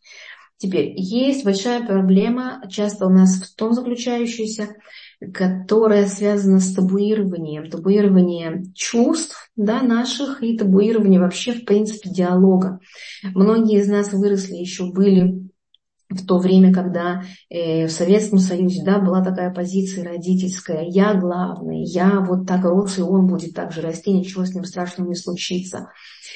[0.57, 4.69] Теперь, есть большая проблема, часто у нас в том заключающаяся,
[5.33, 12.79] которая связана с табуированием, табуированием чувств да, наших и табуированием вообще, в принципе, диалога.
[13.23, 15.47] Многие из нас выросли, еще были
[16.09, 21.83] в то время, когда э, в Советском Союзе да, была такая позиция родительская, я главный,
[21.83, 25.15] я вот так рос, и он будет так же расти, ничего с ним страшного не
[25.15, 25.89] случится.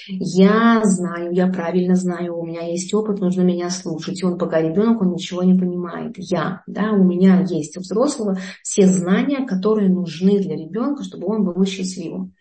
[0.07, 4.21] Я знаю, я правильно знаю, у меня есть опыт, нужно меня слушать.
[4.21, 6.15] И он пока ребенок, он ничего не понимает.
[6.17, 11.43] Я, да, у меня есть у взрослого все знания, которые нужны для ребенка, чтобы он
[11.43, 12.33] был счастливым.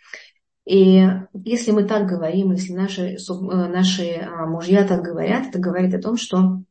[0.66, 5.94] И если мы так говорим, если наши, э, наши а, мужья так говорят, это говорит
[5.94, 6.62] о том, что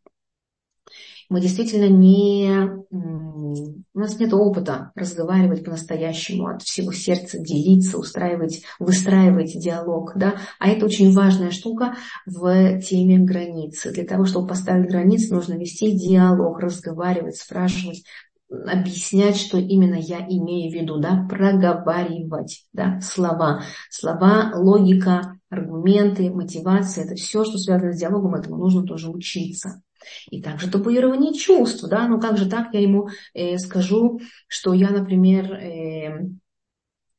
[1.29, 2.49] мы действительно не...
[2.91, 10.13] У нас нет опыта разговаривать по-настоящему, от всего сердца делиться, устраивать, выстраивать диалог.
[10.15, 10.35] Да?
[10.59, 13.91] А это очень важная штука в теме границы.
[13.91, 18.03] Для того, чтобы поставить границы, нужно вести диалог, разговаривать, спрашивать,
[18.49, 27.05] объяснять, что именно я имею в виду, да, проговаривать, да, слова, слова, логика, аргументы, мотивация,
[27.05, 29.81] это все, что связано с диалогом, этому нужно тоже учиться.
[30.29, 34.89] И также табуирование чувств, да, ну как же так я ему э, скажу, что я,
[34.89, 36.29] например, э,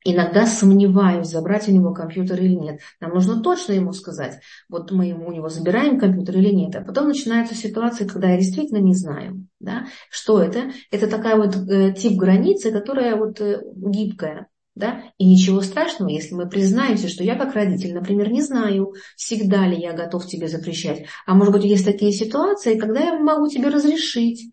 [0.03, 2.79] иногда сомневаюсь, забрать у него компьютер или нет.
[2.99, 6.75] Нам нужно точно ему сказать, вот мы ему у него забираем компьютер или нет.
[6.75, 10.71] А потом начинаются ситуации, когда я действительно не знаю, да, что это.
[10.89, 14.47] Это такая вот э, тип границы, которая вот э, гибкая.
[14.73, 15.03] Да?
[15.17, 19.77] И ничего страшного, если мы признаемся, что я как родитель, например, не знаю, всегда ли
[19.77, 21.05] я готов тебе запрещать.
[21.25, 24.51] А может быть, есть такие ситуации, когда я могу тебе разрешить.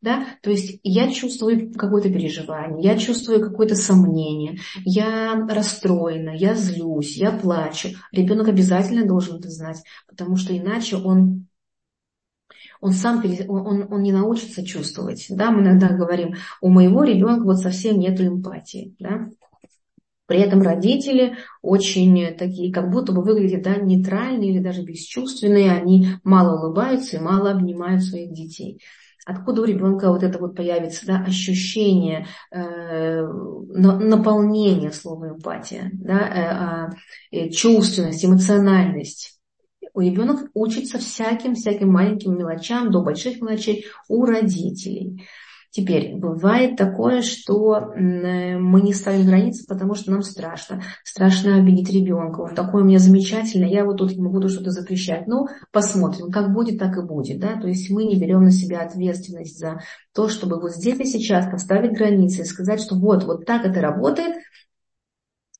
[0.00, 0.26] Да?
[0.42, 7.30] То есть я чувствую какое-то переживание, я чувствую какое-то сомнение, я расстроена, я злюсь, я
[7.30, 7.88] плачу.
[8.12, 11.46] Ребенок обязательно должен это знать, потому что иначе он
[12.82, 15.24] он сам он, он не научится чувствовать.
[15.30, 15.50] Да?
[15.50, 18.94] Мы иногда говорим, у моего ребенка вот совсем нет эмпатии.
[18.98, 19.30] Да?
[20.26, 26.08] При этом родители очень такие, как будто бы выглядят да, нейтральные или даже бесчувственные, они
[26.24, 28.80] мало улыбаются и мало обнимают своих детей.
[29.26, 36.42] Откуда у ребенка вот это вот появится да, ощущение э, наполнения слова эмпатия, да, э,
[36.46, 36.90] а,
[37.30, 39.40] э, чувственность, эмоциональность.
[39.94, 45.26] У ребенка учится всяким-всяким маленьким мелочам до больших мелочей у родителей.
[45.76, 50.82] Теперь, бывает такое, что мы не ставим границы, потому что нам страшно.
[51.02, 52.42] Страшно обидеть ребенка.
[52.42, 55.26] Он такой у меня замечательный, я вот тут ему буду что-то запрещать.
[55.26, 57.40] Ну, посмотрим, как будет, так и будет.
[57.40, 57.60] Да?
[57.60, 59.80] То есть мы не берем на себя ответственность за
[60.14, 63.80] то, чтобы вот здесь и сейчас поставить границы и сказать, что вот, вот так это
[63.80, 64.36] работает,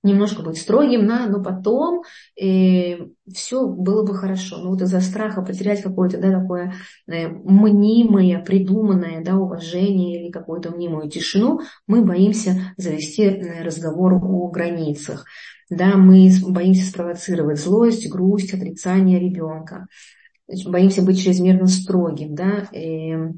[0.04, 2.02] немножко быть строгим, да, но потом
[2.40, 2.98] э,
[3.32, 4.58] все было бы хорошо.
[4.58, 6.74] Но вот из-за страха потерять какое-то да, такое
[7.08, 14.48] э, мнимое, придуманное да, уважение или какую-то мнимую тишину, мы боимся завести э, разговор о
[14.50, 15.24] границах.
[15.70, 19.86] Да, мы боимся спровоцировать злость, грусть, отрицание ребенка.
[20.66, 22.34] Боимся быть чрезмерно строгим.
[22.34, 23.32] Да, э,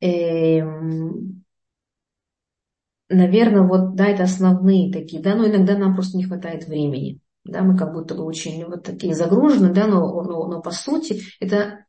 [0.00, 0.62] э,
[3.12, 7.62] наверное, вот, да, это основные такие, да, но иногда нам просто не хватает времени, да,
[7.62, 11.86] мы как будто бы очень вот такие загружены, да, но, но, но по сути это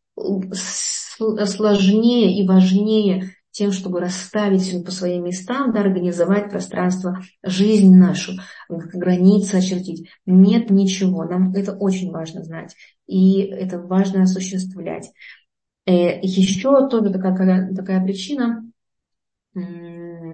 [1.45, 8.33] сложнее и важнее тем, чтобы расставить все по своим местам, да, организовать пространство, жизнь нашу,
[8.67, 10.09] границы очертить.
[10.25, 11.23] Нет ничего.
[11.23, 12.75] Нам это очень важно знать.
[13.05, 15.11] И это важно осуществлять.
[15.85, 18.65] Э, Еще тоже такая, такая причина,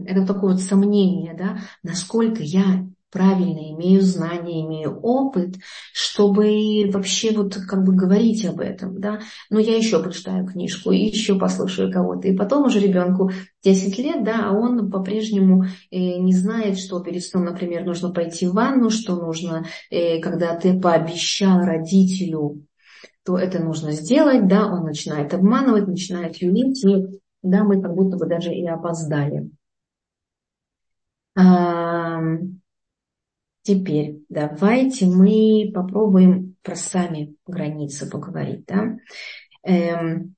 [0.06, 5.56] это такое вот сомнение, да, насколько я правильно имею знания, имею опыт,
[5.94, 9.20] чтобы вообще вот как бы говорить об этом, да.
[9.50, 12.28] Но я еще прочитаю книжку, еще послушаю кого-то.
[12.28, 13.32] И потом уже ребенку
[13.64, 18.48] 10 лет, да, а он по-прежнему э, не знает, что перед сном, например, нужно пойти
[18.48, 22.64] в ванну, что нужно, э, когда ты пообещал родителю,
[23.26, 28.18] то это нужно сделать, да, он начинает обманывать, начинает юлить, и да, мы как будто
[28.18, 29.50] бы даже и опоздали.
[33.64, 38.66] Теперь давайте мы попробуем про сами границы поговорить.
[38.66, 38.98] Да?
[39.64, 40.36] Эм,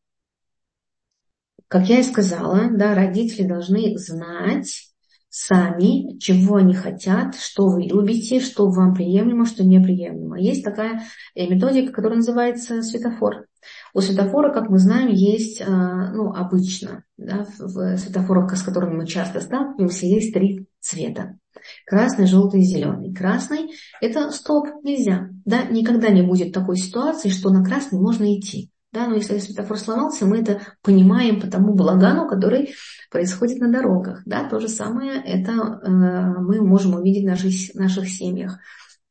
[1.68, 4.92] как я и сказала, да, родители должны знать
[5.30, 10.38] сами, чего они хотят, что вы любите, что вам приемлемо, что неприемлемо.
[10.38, 13.46] Есть такая э, методика, которая называется светофор.
[13.94, 19.08] У светофора, как мы знаем, есть, а, ну, обычно, да, в светофорах, с которыми мы
[19.08, 21.38] часто сталкиваемся, есть три цвета.
[21.86, 23.14] Красный, желтый зеленый.
[23.14, 23.72] Красный–
[24.02, 25.30] это стоп, нельзя.
[25.46, 25.64] Да?
[25.64, 28.72] Никогда не будет такой ситуации, что на красный можно идти.
[28.94, 32.74] Да, но если светофор сломался, мы это понимаем по тому балагану, который
[33.10, 34.22] происходит на дорогах.
[34.26, 38.60] Да, то же самое это э, мы можем увидеть в наших, наших семьях.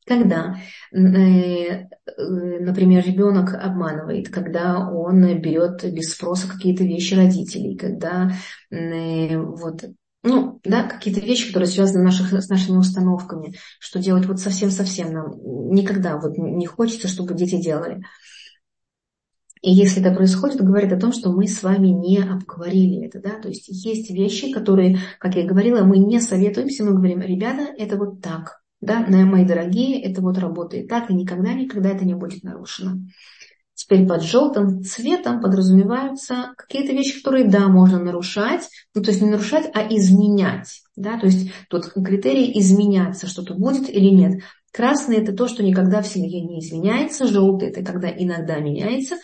[0.05, 0.57] Когда,
[0.91, 1.87] э, э,
[2.59, 8.31] например, ребенок обманывает, когда он берет без спроса какие-то вещи родителей, когда
[8.69, 9.85] э, вот
[10.23, 15.31] ну, да, какие-то вещи, которые связаны наших, с нашими установками, что делать вот совсем-совсем нам
[15.73, 18.03] никогда вот не хочется, чтобы дети делали.
[19.61, 23.39] И если это происходит, говорит о том, что мы с вами не обговорили это, да,
[23.39, 27.95] то есть есть вещи, которые, как я говорила, мы не советуемся, мы говорим, ребята, это
[27.95, 32.97] вот так, да, мои дорогие, это вот работает так, и никогда-никогда это не будет нарушено.
[33.81, 39.29] Теперь под желтым цветом подразумеваются какие-то вещи, которые, да, можно нарушать, ну, то есть не
[39.29, 40.83] нарушать, а изменять.
[40.95, 41.17] Да?
[41.17, 44.43] То есть тут критерий изменяться, что-то будет или нет.
[44.71, 49.15] Красный– это то, что никогда в семье не изменяется, желтый– это когда иногда меняется,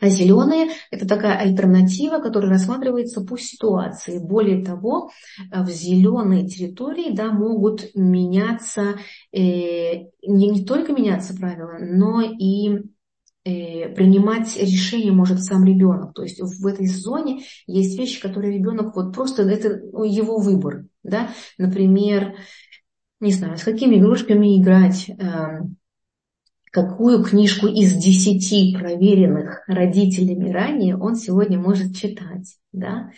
[0.00, 4.20] а зеленые– это такая альтернатива, которая рассматривается по ситуации.
[4.20, 5.10] Более того,
[5.50, 8.94] в зеленой территории да, могут меняться,
[9.32, 9.40] э,
[10.22, 12.97] не, не только меняться правила, но и Э,
[13.94, 16.14] принимать решение может сам ребенок.
[16.14, 20.86] То есть в этой зоне есть вещи, которые ребенок вот просто это ну, его выбор.
[21.02, 21.30] Да?
[21.56, 22.34] Например,
[23.20, 25.76] не знаю, с какими игрушками играть, эм,
[26.70, 32.58] какую книжку из десяти проверенных родителями ранее он сегодня может читать.
[32.72, 33.10] Да?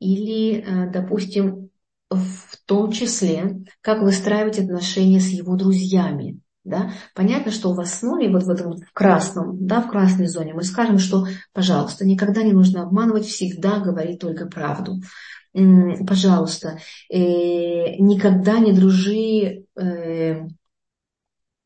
[0.00, 1.70] Или, э, допустим,
[2.10, 6.40] в том числе, как выстраивать отношения с его друзьями.
[6.64, 6.92] Да?
[7.14, 10.98] Понятно, что в основе, вот в этом в красном, да, в красной зоне, мы скажем,
[10.98, 15.00] что, пожалуйста, никогда не нужно обманывать, всегда говори только правду.
[15.52, 16.78] Пожалуйста,
[17.10, 20.46] э, никогда не дружи э,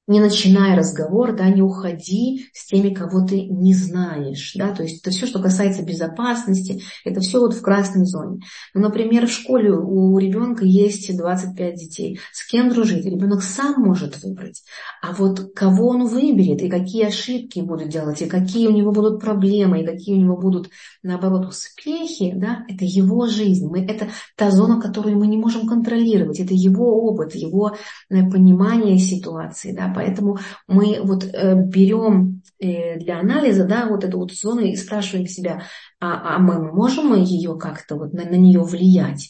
[0.08, 4.54] не начинай разговор, да, не уходи с теми, кого ты не знаешь.
[4.56, 8.40] Да, то есть это все, что касается безопасности, это все вот в красной зоне.
[8.72, 12.18] Ну, например, в школе у ребенка есть 25 детей.
[12.32, 13.04] С кем дружить?
[13.04, 14.62] Ребенок сам может выбрать.
[15.02, 19.20] А вот кого он выберет, и какие ошибки будет делать, и какие у него будут
[19.20, 20.70] проблемы, и какие у него будут,
[21.02, 23.66] наоборот, успехи, да, это его жизнь.
[23.68, 26.40] Мы, это та зона, которую мы не можем контролировать.
[26.40, 27.76] Это его опыт, его
[28.08, 29.72] э, понимание ситуации.
[29.72, 30.38] Да, поэтому
[30.68, 35.62] мы вот э, берем э, для анализа, да, вот эту вот зону и спрашиваем себя,
[35.98, 39.28] а, а мы можем ее как-то вот на, на нее влиять?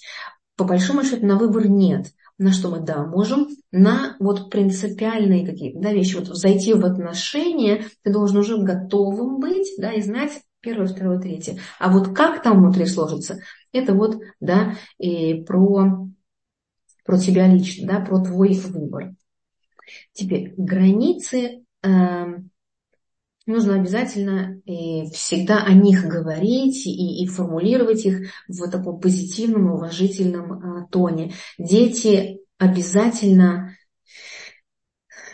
[0.57, 2.09] По большому счету на выбор нет.
[2.37, 6.17] На что мы, да, можем, на вот принципиальные какие-то да, вещи.
[6.17, 11.59] Вот зайти в отношения, ты должен уже готовым быть, да, и знать первое, второе, третье.
[11.81, 13.39] А вот как там внутри сложится,
[13.73, 16.09] это вот, да, и про,
[17.07, 19.15] про тебя лично, да, про твой выбор.
[20.13, 22.25] Теперь границы э,
[23.49, 30.53] нужно обязательно и всегда о них говорить и, и формулировать их в таком позитивном, уважительном
[30.53, 31.33] э, тоне.
[31.59, 33.75] Дети обязательно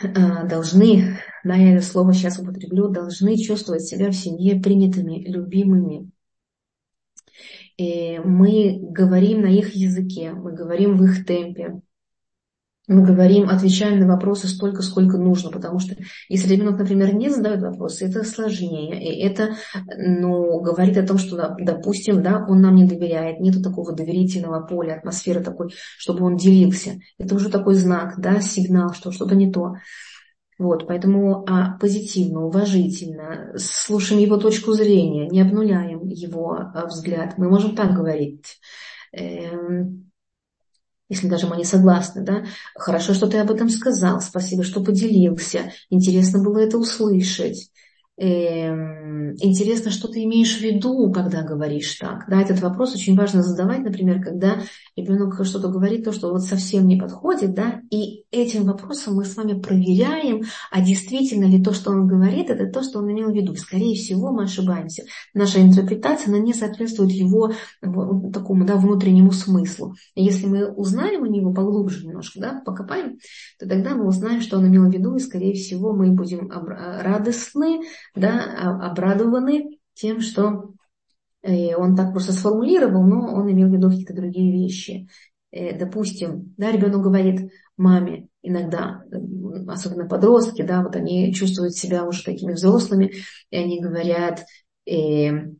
[0.01, 6.09] э, должны, да, я это слово сейчас употреблю, должны чувствовать себя в семье принятыми, любимыми.
[7.77, 11.81] И мы говорим на их языке, мы говорим в их темпе,
[12.87, 15.95] мы говорим, отвечаем на вопросы столько, сколько нужно, потому что
[16.29, 19.55] если ребенок, например, не задает вопросы, это сложнее, и это
[19.97, 24.95] ну, говорит о том, что, допустим, да, он нам не доверяет, нету такого доверительного поля,
[24.95, 26.99] атмосферы такой, чтобы он делился.
[27.17, 29.75] Это уже такой знак, да, сигнал, что что-то не то.
[30.57, 37.37] Вот, поэтому а, позитивно, уважительно, слушаем его точку зрения, не обнуляем его а, взгляд.
[37.37, 38.59] Мы можем так говорить.
[39.11, 40.04] Эм,
[41.09, 42.45] если даже мы не согласны, да,
[42.75, 47.69] хорошо, что ты об этом сказал, спасибо, что поделился, интересно было это услышать.
[48.17, 52.23] Эм, интересно, что ты имеешь в виду, когда говоришь так.
[52.29, 54.61] Да, этот вопрос очень важно задавать, например, когда
[54.95, 59.35] ребенок что-то говорит, то, что вот совсем не подходит, да, и этим вопросом мы с
[59.35, 63.35] вами проверяем, а действительно ли то, что он говорит, это то, что он имел в
[63.35, 63.53] виду.
[63.55, 65.03] скорее всего, мы ошибаемся.
[65.33, 67.51] Наша интерпретация, она не соответствует его
[67.81, 69.95] такому да, внутреннему смыслу.
[70.15, 73.17] И если мы узнаем у него поглубже немножко, да, покопаем,
[73.59, 77.81] то тогда мы узнаем, что он имел в виду, и, скорее всего, мы будем радостны,
[78.15, 80.73] да, обрадованы тем, что
[81.41, 85.07] э, он так просто сформулировал, но он имел в виду какие-то другие вещи.
[85.51, 89.03] Э, допустим, да, ребенок говорит маме иногда,
[89.67, 93.13] особенно подростки, да, вот они чувствуют себя уже такими взрослыми,
[93.49, 94.43] и они говорят,
[94.85, 95.53] э,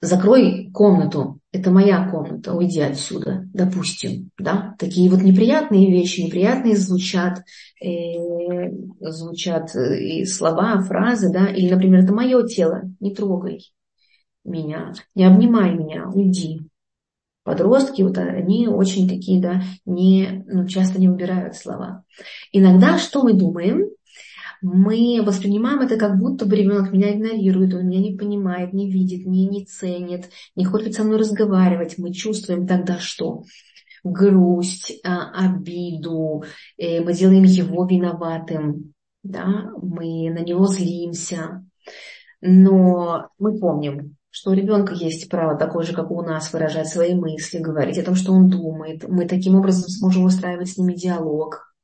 [0.00, 7.44] закрой комнату, это моя комната, уйди отсюда, допустим, да, такие вот неприятные вещи, неприятные звучат,
[7.82, 8.70] э,
[9.00, 13.72] звучат э, и слова, фразы, да, или, например, это мое тело, не трогай
[14.44, 16.60] меня, не обнимай меня, уйди.
[17.42, 22.02] Подростки, вот они очень такие, да, не, ну, часто не выбирают слова.
[22.50, 23.90] Иногда что мы думаем?
[24.66, 29.24] Мы воспринимаем это как будто бы ребенок меня игнорирует, он меня не понимает, не видит,
[29.24, 31.98] не, не ценит, не хочет со мной разговаривать.
[31.98, 33.44] Мы чувствуем тогда что?
[34.02, 36.42] Грусть, а, обиду,
[36.78, 38.92] э, мы делаем его виноватым,
[39.22, 39.70] да?
[39.80, 41.64] мы на него злимся.
[42.40, 47.14] Но мы помним, что у ребенка есть право такое же, как у нас, выражать свои
[47.14, 49.08] мысли, говорить о том, что он думает.
[49.08, 51.75] Мы таким образом сможем устраивать с ними диалог.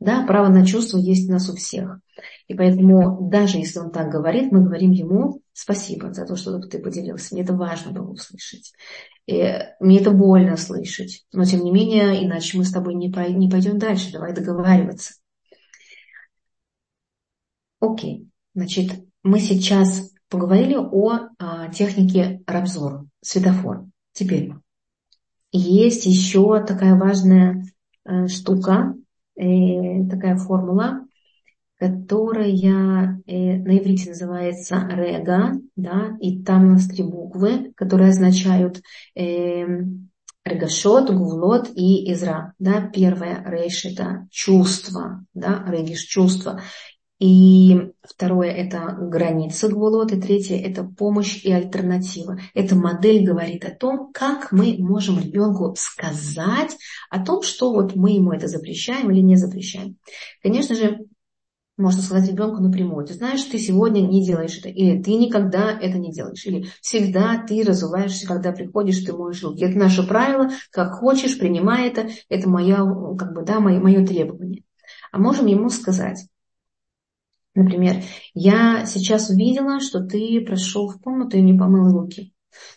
[0.00, 2.00] Да, право на чувство есть у нас у всех.
[2.48, 6.78] И поэтому даже если он так говорит, мы говорим ему спасибо за то, что ты
[6.78, 7.34] поделился.
[7.34, 8.72] Мне это важно было услышать.
[9.26, 11.24] И мне это больно слышать.
[11.32, 14.12] Но тем не менее, иначе мы с тобой не пойдем дальше.
[14.12, 15.14] Давай договариваться.
[17.80, 18.28] Окей.
[18.54, 18.92] Значит,
[19.22, 23.86] мы сейчас поговорили о а, технике Рабзор, светофор.
[24.12, 24.52] Теперь
[25.52, 27.64] есть еще такая важная
[28.04, 28.94] а, штука,
[29.36, 31.06] э, такая формула,
[31.78, 38.80] которая э, на иврите называется рега, да, и там у нас три буквы, которые означают
[39.14, 39.66] э,
[40.46, 42.54] регашот, гувлот и изра.
[42.58, 42.80] Да.
[42.80, 46.60] Первое рейш это чувство, да, региш чувство.
[47.18, 52.38] И второе– это граница гвулот, и третье– это помощь и альтернатива.
[52.52, 56.76] Эта модель говорит о том, как мы можем ребенку сказать
[57.08, 59.96] о том, что вот мы ему это запрещаем или не запрещаем.
[60.42, 61.06] Конечно же,
[61.78, 65.98] можно сказать ребенку напрямую, ты знаешь, ты сегодня не делаешь это, или ты никогда это
[65.98, 69.64] не делаешь, или всегда ты разуваешься, когда приходишь, ты моешь руки.
[69.64, 72.76] Это наше правило, как хочешь, принимай это, это моя,
[73.18, 74.64] как бы, да, мое, мое требование.
[75.12, 76.26] А можем ему сказать,
[77.56, 78.02] Например,
[78.34, 82.34] я сейчас увидела, что ты прошел в комнату и не помыл руки.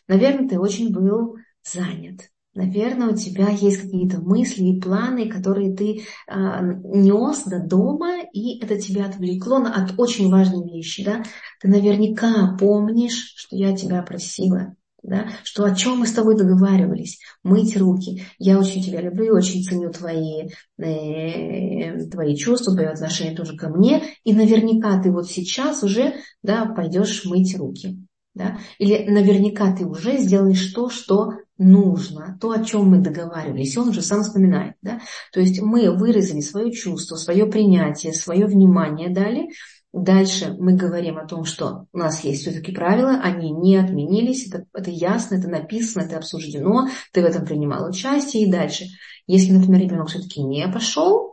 [0.08, 2.22] Наверное, ты очень был занят.
[2.56, 8.60] Наверное, у тебя есть какие-то мысли и планы, которые ты а, нес до дома, и
[8.60, 11.04] это тебя отвлекло от очень важной вещи.
[11.04, 11.24] Да?
[11.62, 17.20] Ты наверняка помнишь, что я тебя просила да, что о чем мы с тобой договаривались,
[17.44, 18.24] мыть руки.
[18.38, 23.70] Я очень тебя люблю и очень ценю твои, э, твои чувства, твое отношение тоже ко
[23.70, 27.98] мне, и наверняка ты вот сейчас уже да, пойдешь мыть руки.
[28.36, 28.60] Да?
[28.78, 33.90] Или наверняка ты уже сделаешь то, что нужно, то, о чем мы договаривались, и он
[33.90, 34.76] уже сам вспоминает.
[34.82, 35.02] Да?
[35.34, 39.50] То есть мы выразили свое чувство, свое принятие, свое внимание дали,
[39.92, 44.66] Дальше мы говорим о том, что у нас есть все-таки правила, они не отменились, это,
[44.74, 48.44] это ясно, это написано, это обсуждено, ты в этом принимал участие.
[48.44, 48.86] И дальше,
[49.26, 51.30] если, например, ребенок все-таки не пошел,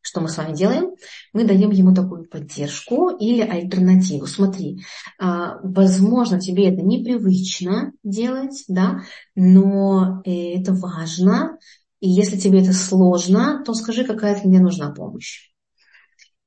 [0.00, 0.90] что мы с вами делаем?
[1.32, 4.26] Мы даем ему такую поддержку или альтернативу.
[4.26, 4.84] Смотри,
[5.18, 9.00] а, возможно, тебе это непривычно делать, да,
[9.34, 11.58] но э, это важно.
[12.00, 15.53] И если тебе это сложно, то скажи, какая тебе нужна помощь.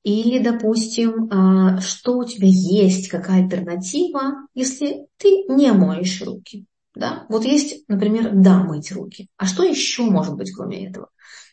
[0.08, 6.66] Или, допустим, а, что у тебя есть, какая альтернатива, если ты не моешь руки.
[6.96, 7.26] Да?
[7.28, 9.28] Вот есть, например, да, мыть руки.
[9.36, 11.10] А что еще может быть, кроме этого?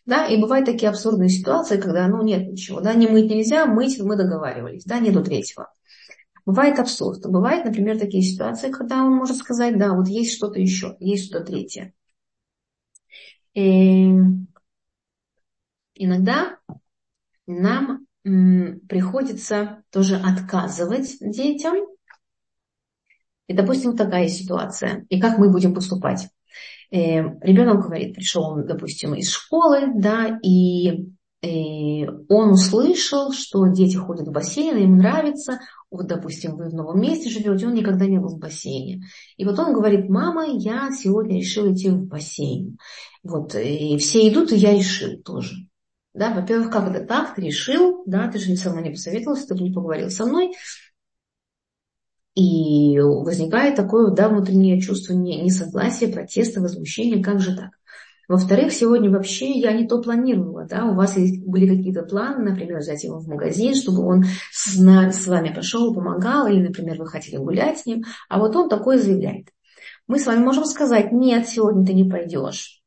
[0.06, 3.98] Да, и бывают такие абсурдные ситуации, когда, ну, нет ничего, да, не мыть нельзя, мыть
[3.98, 5.72] мы договаривались, да, нету третьего.
[6.46, 7.26] Бывает абсурд.
[7.26, 11.46] Бывают, например, такие ситуации, когда он может сказать, да, вот есть что-то еще, есть что-то
[11.46, 11.92] третье.
[13.54, 14.12] И
[15.96, 16.58] иногда
[17.48, 21.74] нам приходится тоже отказывать детям.
[23.46, 25.04] И, допустим, такая ситуация.
[25.10, 26.28] И как мы будем поступать?
[26.90, 31.08] Э, ребенок говорит, пришел он, допустим, из школы, да, и,
[31.42, 35.60] и он услышал, что дети ходят в бассейн, им нравится,
[35.90, 39.02] вот, допустим, вы в новом месте живете, он никогда не был в бассейне.
[39.36, 42.78] И вот он говорит, мама, я сегодня решил идти в бассейн.
[43.22, 45.54] Вот, и все идут, и я решил тоже.
[46.14, 47.34] Да, во-первых, как это так?
[47.34, 50.54] Ты решил, да, ты же со мной не посоветовался, ты не поговорил со мной.
[52.36, 57.70] И возникает такое да, внутреннее чувство несогласия, протеста, возмущения, как же так?
[58.28, 63.04] Во-вторых, сегодня вообще я не то планировала, да, у вас были какие-то планы, например, взять
[63.04, 67.80] его в магазин, чтобы он с, с вами пошел, помогал, или, например, вы хотели гулять
[67.80, 69.48] с ним, а вот он такое заявляет.
[70.06, 72.83] Мы с вами можем сказать, нет, сегодня ты не пойдешь.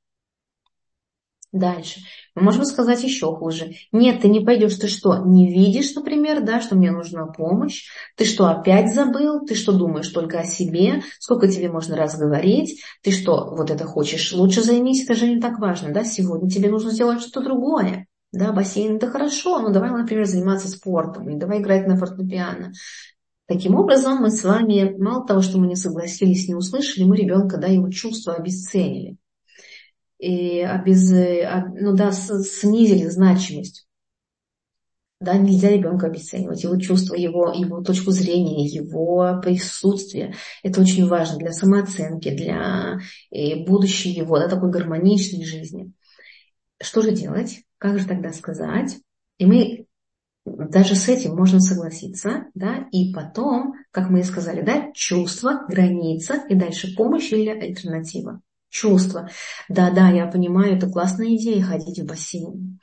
[1.58, 2.02] Дальше.
[2.36, 3.72] Мы можем сказать еще хуже.
[3.92, 7.88] Нет, ты не пойдешь, ты что, не видишь, например, да, что мне нужна помощь?
[8.16, 9.44] Ты что, опять забыл?
[9.44, 11.02] Ты что, думаешь только о себе?
[11.20, 12.16] Сколько тебе можно раз?
[13.02, 14.34] Ты что, вот это хочешь?
[14.34, 16.04] Лучше займись, это же не так важно, да?
[16.04, 18.06] Сегодня тебе нужно сделать что-то другое.
[18.32, 22.72] Да, бассейн это хорошо, но давай, например, заниматься спортом, или давай играть на фортепиано.
[23.48, 27.58] Таким образом, мы с вами, мало того, что мы не согласились, не услышали, мы ребенка,
[27.58, 29.18] да, его чувства обесценили
[30.20, 33.88] и обез, ну да, снизили значимость.
[35.20, 40.36] Да, нельзя ребенка обесценивать, его чувства, его, его точку зрения, его присутствие.
[40.62, 43.00] Это очень важно для самооценки, для
[43.66, 45.92] будущей его, да, такой гармоничной жизни.
[46.80, 47.64] Что же делать?
[47.80, 49.00] Как же тогда сказать?
[49.40, 49.88] И мы
[50.46, 56.46] даже с этим можем согласиться, да, и потом, как мы и сказали, да, чувство, граница
[56.48, 59.30] и дальше помощь или альтернатива чувства.
[59.70, 62.80] Да-да, я понимаю, это классная идея ходить в бассейн.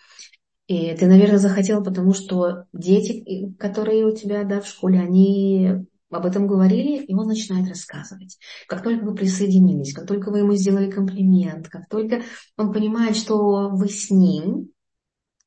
[0.66, 6.26] И ты, наверное, захотела, потому что дети, которые у тебя да, в школе, они об
[6.26, 8.38] этом говорили, и он начинает рассказывать.
[8.66, 12.22] Как только вы присоединились, как только вы ему сделали комплимент, как только
[12.56, 14.70] он понимает, что вы с ним,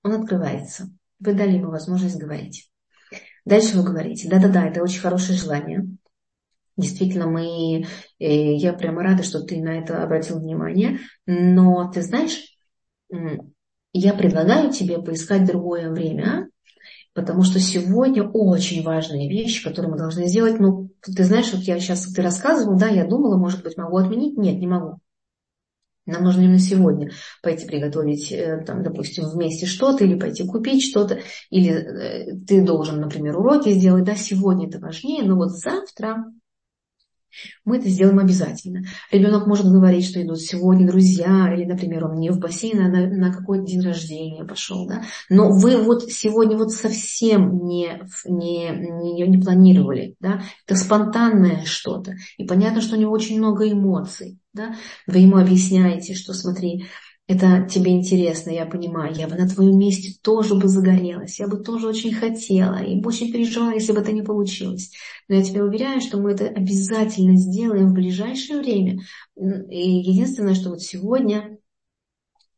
[0.03, 0.89] он открывается.
[1.19, 2.69] Вы дали ему возможность говорить.
[3.45, 5.96] Дальше вы говорите, да-да-да, это очень хорошее желание.
[6.77, 7.85] Действительно, мы,
[8.19, 10.99] э, я прямо рада, что ты на это обратил внимание.
[11.25, 12.55] Но ты знаешь,
[13.93, 16.49] я предлагаю тебе поискать другое время,
[17.13, 20.59] потому что сегодня очень важные вещи, которые мы должны сделать.
[20.59, 24.37] Ну, ты знаешь, вот я сейчас ты рассказывала, да, я думала, может быть, могу отменить.
[24.37, 24.99] Нет, не могу.
[26.05, 27.11] Нам нужно именно сегодня
[27.43, 31.19] пойти приготовить, э, там, допустим, вместе что-то, или пойти купить что-то,
[31.49, 34.05] или э, ты должен, например, уроки сделать.
[34.05, 36.31] Да, сегодня это важнее, но вот завтра
[37.65, 38.83] мы это сделаем обязательно.
[39.11, 43.07] Ребенок может говорить, что идут сегодня друзья, или, например, он не в бассейн, а на,
[43.07, 44.87] на какой-то день рождения пошел.
[44.87, 45.03] Да?
[45.29, 50.15] Но вы вот сегодня вот совсем не, не, не, не планировали.
[50.19, 50.41] Да?
[50.65, 52.15] Это спонтанное что-то.
[52.37, 54.39] И понятно, что у него очень много эмоций.
[54.53, 54.75] Да?
[55.05, 56.85] Вы ему объясняете, что смотри,
[57.27, 61.57] это тебе интересно, я понимаю, я бы на твоем месте тоже бы загорелась, я бы
[61.57, 64.93] тоже очень хотела и очень переживала, если бы это не получилось.
[65.27, 69.01] Но я тебе уверяю, что мы это обязательно сделаем в ближайшее время.
[69.35, 71.57] И единственное, что вот сегодня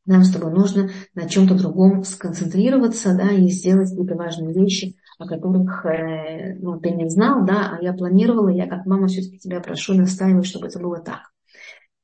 [0.05, 5.27] нам с тобой нужно на чем-то другом сконцентрироваться, да, и сделать какие-то важные вещи о
[5.27, 9.59] которых э, ну, ты не знал, да, а я планировала, я как мама все-таки тебя
[9.59, 11.31] прошу, настаиваю, чтобы это было так.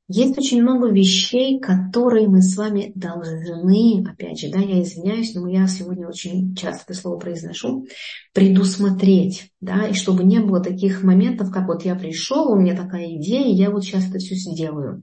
[0.07, 5.47] Есть очень много вещей, которые мы с вами должны, опять же, да, я извиняюсь, но
[5.49, 7.87] я сегодня очень часто это слово произношу,
[8.31, 13.15] предусмотреть, да, и чтобы не было таких моментов, как вот я пришел, у меня такая
[13.15, 15.01] идея, я вот сейчас это все сделаю,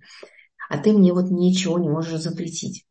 [0.70, 2.84] а ты мне вот ничего не можешь запретить.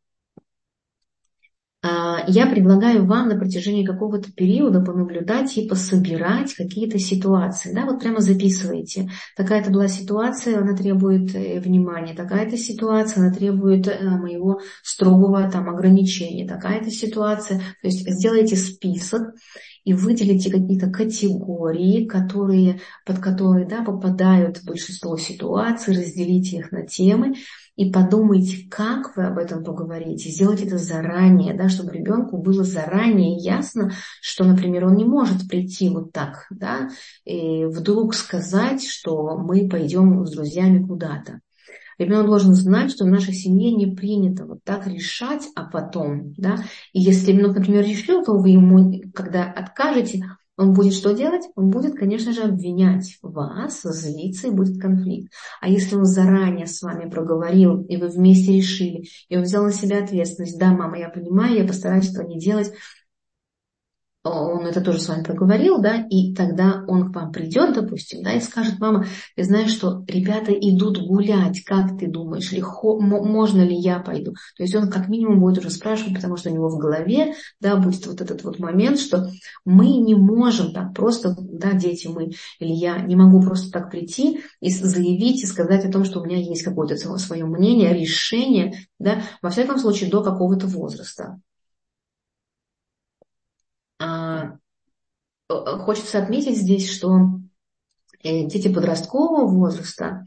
[2.26, 7.72] Я предлагаю вам на протяжении какого-то периода понаблюдать и пособирать какие-то ситуации.
[7.74, 9.08] Да, вот прямо записывайте.
[9.36, 12.14] Такая-то была ситуация, она требует э, внимания.
[12.14, 16.46] Такая-то ситуация, она требует э, моего строгого там, ограничения.
[16.46, 17.58] Такая-то ситуация.
[17.58, 19.34] То есть сделайте список
[19.84, 27.34] и выделите какие-то категории, которые, под которые да, попадают большинство ситуаций, разделите их на темы
[27.76, 30.30] и подумайте, как вы об этом поговорите.
[30.30, 35.88] Сделайте это заранее, да, чтобы ребенку было заранее ясно, что, например, он не может прийти
[35.88, 36.90] вот так, да,
[37.24, 41.40] и вдруг сказать, что мы пойдем с друзьями куда-то.
[41.98, 46.56] Ребенок должен знать, что в нашей семье не принято вот так решать, а потом, да.
[46.92, 50.24] И если ребенок, например, решил, то вы ему, когда откажете,
[50.56, 51.48] он будет что делать?
[51.56, 55.32] Он будет, конечно же, обвинять вас, злиться и будет конфликт.
[55.60, 59.72] А если он заранее с вами проговорил, и вы вместе решили, и он взял на
[59.72, 62.72] себя ответственность, да, мама, я понимаю, я постараюсь этого не делать,
[64.24, 68.32] он это тоже с вами проговорил, да, и тогда он к вам придет, допустим, да,
[68.32, 73.74] и скажет, мама, ты знаешь, что ребята идут гулять, как ты думаешь, легко, можно ли
[73.74, 74.34] я пойду?
[74.56, 77.76] То есть он как минимум будет уже спрашивать, потому что у него в голове, да,
[77.76, 79.28] будет вот этот вот момент, что
[79.64, 84.40] мы не можем так просто, да, дети мы, или я не могу просто так прийти
[84.60, 89.22] и заявить и сказать о том, что у меня есть какое-то свое мнение, решение, да,
[89.42, 91.40] во всяком случае до какого-то возраста.
[94.02, 94.58] А,
[95.84, 97.40] хочется отметить здесь, что
[98.22, 100.24] э, дети подросткового возраста,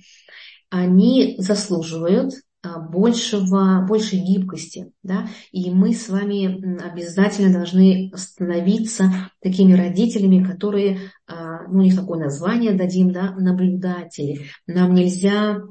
[0.70, 9.74] они заслуживают а, большего, большей гибкости, да, и мы с вами обязательно должны становиться такими
[9.74, 14.48] родителями, которые, ну, у них такое название дадим, да, наблюдатели.
[14.66, 15.62] Нам нельзя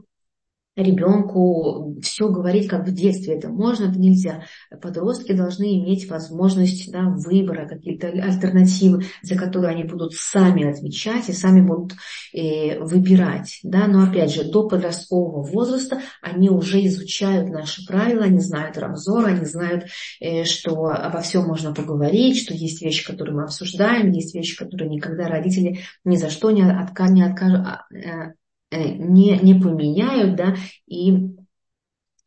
[0.76, 3.34] ребенку все говорить, как в детстве.
[3.34, 4.44] Это можно, это нельзя.
[4.82, 11.32] Подростки должны иметь возможность да, выбора, какие-то альтернативы, за которые они будут сами отвечать и
[11.32, 11.92] сами будут
[12.32, 13.60] э, выбирать.
[13.62, 13.86] Да?
[13.86, 19.44] Но опять же, до подросткового возраста они уже изучают наши правила, они знают рамзор, они
[19.44, 19.84] знают,
[20.20, 24.90] э, что обо всем можно поговорить, что есть вещи, которые мы обсуждаем, есть вещи, которые
[24.90, 28.34] никогда родители ни за что не, отка- не откажут, а, э,
[28.76, 30.54] не, не поменяют, да,
[30.86, 31.10] и,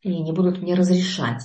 [0.02, 1.42] и не будут мне разрешать.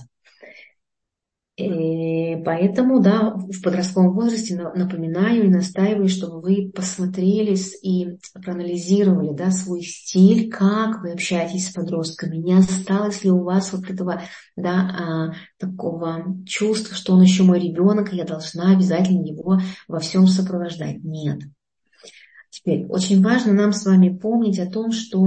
[1.55, 9.33] И э, поэтому, да, в подростковом возрасте напоминаю и настаиваю, чтобы вы посмотрели и проанализировали,
[9.33, 14.23] да, свой стиль, как вы общаетесь с подростками, не осталось ли у вас вот этого,
[14.55, 19.99] да, а, такого чувства, что он еще мой ребенок, и я должна обязательно его во
[19.99, 21.03] всем сопровождать.
[21.03, 21.41] Нет.
[22.53, 25.25] Теперь очень важно нам с вами помнить о том, что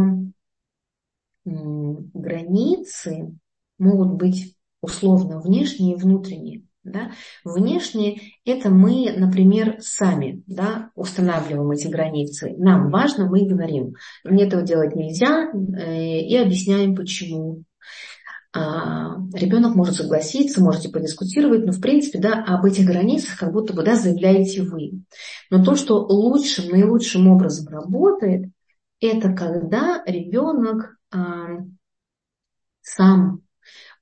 [1.44, 3.36] границы
[3.78, 6.62] могут быть условно внешние и внутренние.
[6.84, 7.10] Да?
[7.44, 12.54] Внешние– это мы, например, сами да, устанавливаем эти границы.
[12.58, 17.64] Нам важно, мы говорим, мне этого делать нельзя, э, и объясняем, почему.
[18.56, 23.74] А, ребенок может согласиться, можете подискутировать, но в принципе да, об этих границах как будто
[23.74, 25.02] бы да, заявляете вы.
[25.50, 28.50] Но то, что лучшим, наилучшим образом работает,
[28.98, 31.58] это когда ребенок а,
[32.80, 33.42] сам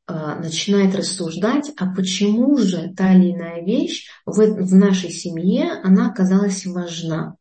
[0.07, 6.11] а, начинает рассуждать, а почему же та или иная вещь в, в нашей семье, она
[6.11, 7.35] оказалась важна.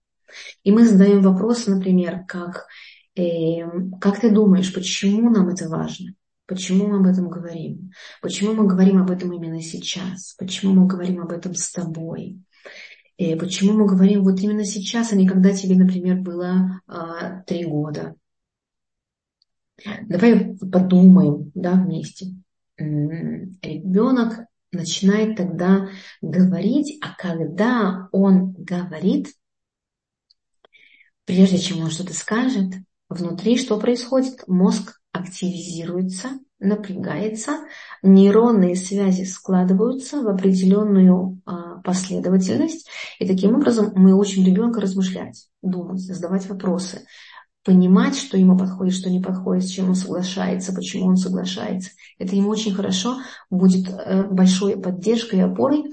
[0.64, 2.66] И мы задаем вопрос, например, как,
[3.16, 3.70] э,
[4.02, 6.16] как ты думаешь, почему нам это важно?
[6.46, 7.92] Почему мы об этом говорим?
[8.22, 10.36] Почему мы говорим об этом именно сейчас?
[10.38, 12.42] Почему мы говорим об этом с тобой?
[13.18, 17.64] И почему мы говорим вот именно сейчас, а не когда тебе, например, было а, три
[17.66, 18.16] года?
[20.02, 22.28] Давай подумаем да, вместе.
[22.78, 25.90] Ребенок начинает тогда
[26.22, 29.34] говорить, а когда он говорит,
[31.26, 32.74] прежде чем он что-то скажет,
[33.08, 34.48] внутри что происходит?
[34.48, 37.60] Мозг активизируется, напрягается,
[38.02, 42.88] нейронные связи складываются в определенную а, последовательность,
[43.20, 47.06] и таким образом мы учим ребенка размышлять, думать, задавать вопросы,
[47.64, 51.92] понимать, что ему подходит, что не подходит, с чем он соглашается, почему он соглашается.
[52.18, 53.18] Это ему очень хорошо
[53.50, 55.86] будет э, большой поддержкой и опорой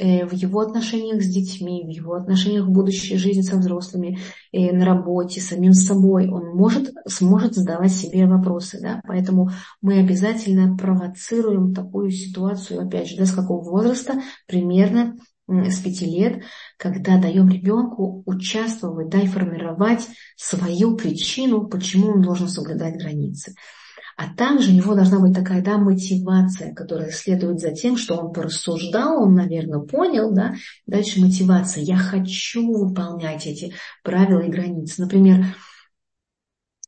[0.00, 4.18] в его отношениях с детьми, в его отношениях в будущей жизни со взрослыми,
[4.52, 6.28] э, на работе, самим собой.
[6.28, 8.80] Он может, сможет задавать себе вопросы.
[8.80, 9.00] Да?
[9.06, 9.50] Поэтому
[9.82, 15.16] мы обязательно провоцируем такую ситуацию, опять же, да, с какого возраста, примерно
[15.50, 16.42] с пяти лет,
[16.76, 23.54] когда даем ребенку участвовать, да, и формировать свою причину, почему он должен соблюдать границы.
[24.20, 28.34] А также у него должна быть такая да, мотивация, которая следует за тем, что он
[28.34, 30.56] порассуждал, он, наверное, понял, да,
[30.86, 31.82] дальше мотивация.
[31.82, 33.72] Я хочу выполнять эти
[34.04, 35.00] правила и границы.
[35.00, 35.46] Например,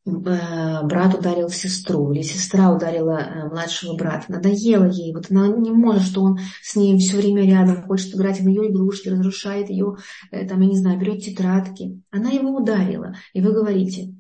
[0.05, 6.03] брат ударил сестру, или сестра ударила э, младшего брата, надоело ей, вот она не может,
[6.03, 9.97] что он с ней все время рядом, хочет играть в ее игрушки, разрушает ее,
[10.33, 11.99] э, там, я не знаю, берет тетрадки.
[12.11, 14.13] Она его ударила, и вы говорите,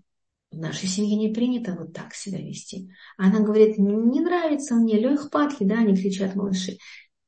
[0.53, 2.91] в нашей семье не принято вот так себя вести.
[3.17, 6.79] Она говорит, не нравится мне, лег падки, да, они кричат малыши.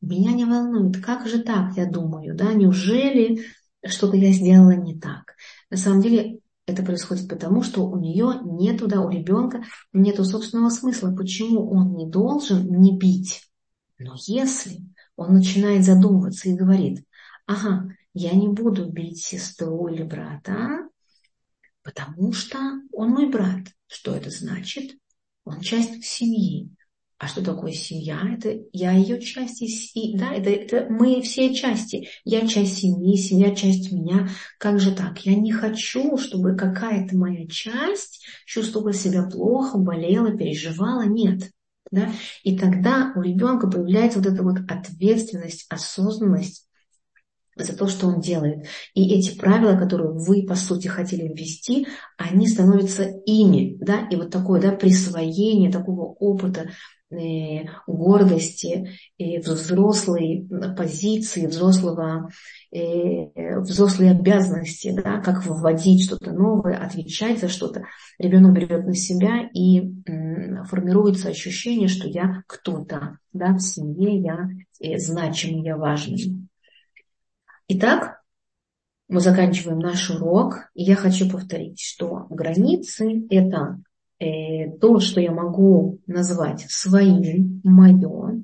[0.00, 3.44] Меня не волнует, как же так, я думаю, да, неужели
[3.86, 5.34] что-то я сделала не так.
[5.70, 10.70] На самом деле это происходит потому, что у нее нету, да, у ребенка нету собственного
[10.70, 13.48] смысла, почему он не должен не бить.
[13.98, 14.80] Но если
[15.16, 17.04] он начинает задумываться и говорит,
[17.46, 20.88] ага, я не буду бить сестру или брата,
[21.84, 22.58] потому что
[22.90, 23.68] он мой брат.
[23.86, 24.96] Что это значит?
[25.44, 26.70] Он часть семьи.
[27.18, 28.20] А что такое семья?
[28.36, 32.08] Это я ее часть, и, да, это, это мы все части.
[32.24, 34.28] Я часть семьи, семья часть меня.
[34.58, 35.20] Как же так?
[35.20, 41.06] Я не хочу, чтобы какая-то моя часть чувствовала себя плохо, болела, переживала.
[41.06, 41.50] Нет.
[41.90, 42.10] Да?
[42.42, 46.66] И тогда у ребенка появляется вот эта вот ответственность, осознанность
[47.56, 48.66] за то, что он делает.
[48.94, 51.86] И эти правила, которые вы, по сути, хотели ввести,
[52.16, 53.76] они становятся ими.
[53.80, 54.06] Да?
[54.10, 56.70] И вот такое да, присвоение такого опыта
[57.14, 58.88] Э, гордости,
[59.18, 62.30] и взрослой позиции, взрослого,
[62.72, 67.84] э, взрослой обязанности, да, как вводить что-то новое, отвечать за что-то.
[68.18, 69.82] Ребенок берет на себя и
[70.68, 74.48] формируется ощущение, что я кто-то, да, в семье я
[74.80, 76.48] э, значимый, я важный.
[77.68, 78.22] Итак,
[79.08, 80.70] мы заканчиваем наш урок.
[80.74, 83.80] И я хочу повторить, что границы– это
[84.20, 88.42] Э, то, что я могу назвать своим, мое,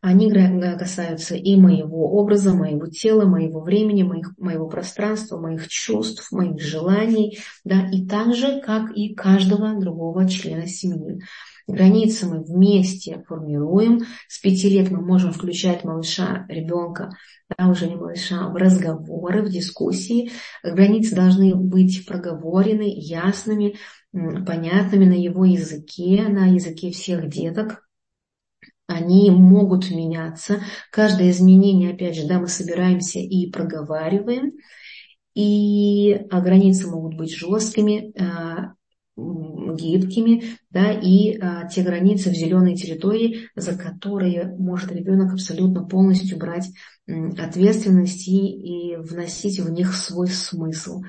[0.00, 0.32] они
[0.78, 7.38] касаются и моего образа, моего тела, моего времени, моих, моего пространства, моих чувств, моих желаний,
[7.64, 11.20] да, и так же, как и каждого другого члена семьи.
[11.66, 14.00] Границы мы вместе формируем.
[14.26, 17.10] С пяти лет мы можем включать малыша, ребенка,
[17.56, 20.30] да, уже не малыша, в разговоры, в дискуссии.
[20.62, 23.76] Границы должны быть проговорены, ясными,
[24.12, 27.87] понятными на его языке, на языке всех деток.
[28.88, 30.62] Они могут меняться.
[30.90, 34.52] Каждое изменение, опять же, да, мы собираемся и проговариваем.
[35.34, 38.72] И а, границы могут быть жесткими, а,
[39.14, 46.38] гибкими, да, и а, те границы в зеленой территории, за которые может ребенок абсолютно полностью
[46.38, 46.70] брать
[47.06, 51.02] ответственность и, и вносить в них свой смысл.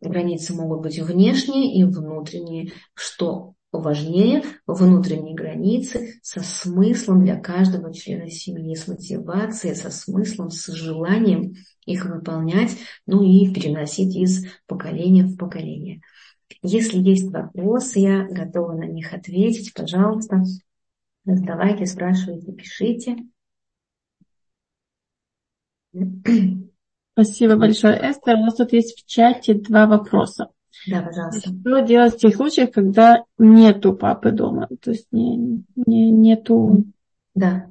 [0.00, 2.72] Границы могут быть внешние и внутренние.
[2.94, 10.66] Что важнее, внутренние границы со смыслом для каждого члена семьи, с мотивацией, со смыслом, с
[10.66, 11.54] желанием
[11.84, 16.00] их выполнять, ну и переносить из поколения в поколение.
[16.62, 19.74] Если есть вопросы, я готова на них ответить.
[19.74, 20.42] Пожалуйста,
[21.24, 23.16] задавайте, спрашивайте, пишите.
[27.12, 28.36] Спасибо большое, Эстер.
[28.36, 30.50] У нас тут есть в чате два вопроса.
[30.86, 31.50] Да, пожалуйста.
[31.50, 34.68] Что делать в тех случаях, когда нету папы дома?
[34.80, 36.84] То есть не, не, нету...
[37.34, 37.66] Да.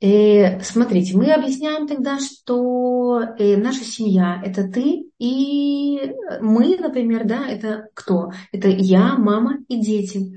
[0.00, 7.26] И, э, смотрите, мы объясняем тогда, что э, наша семья– это ты и мы, например,
[7.26, 8.30] да, это кто?
[8.50, 10.32] Это я, мама и дети.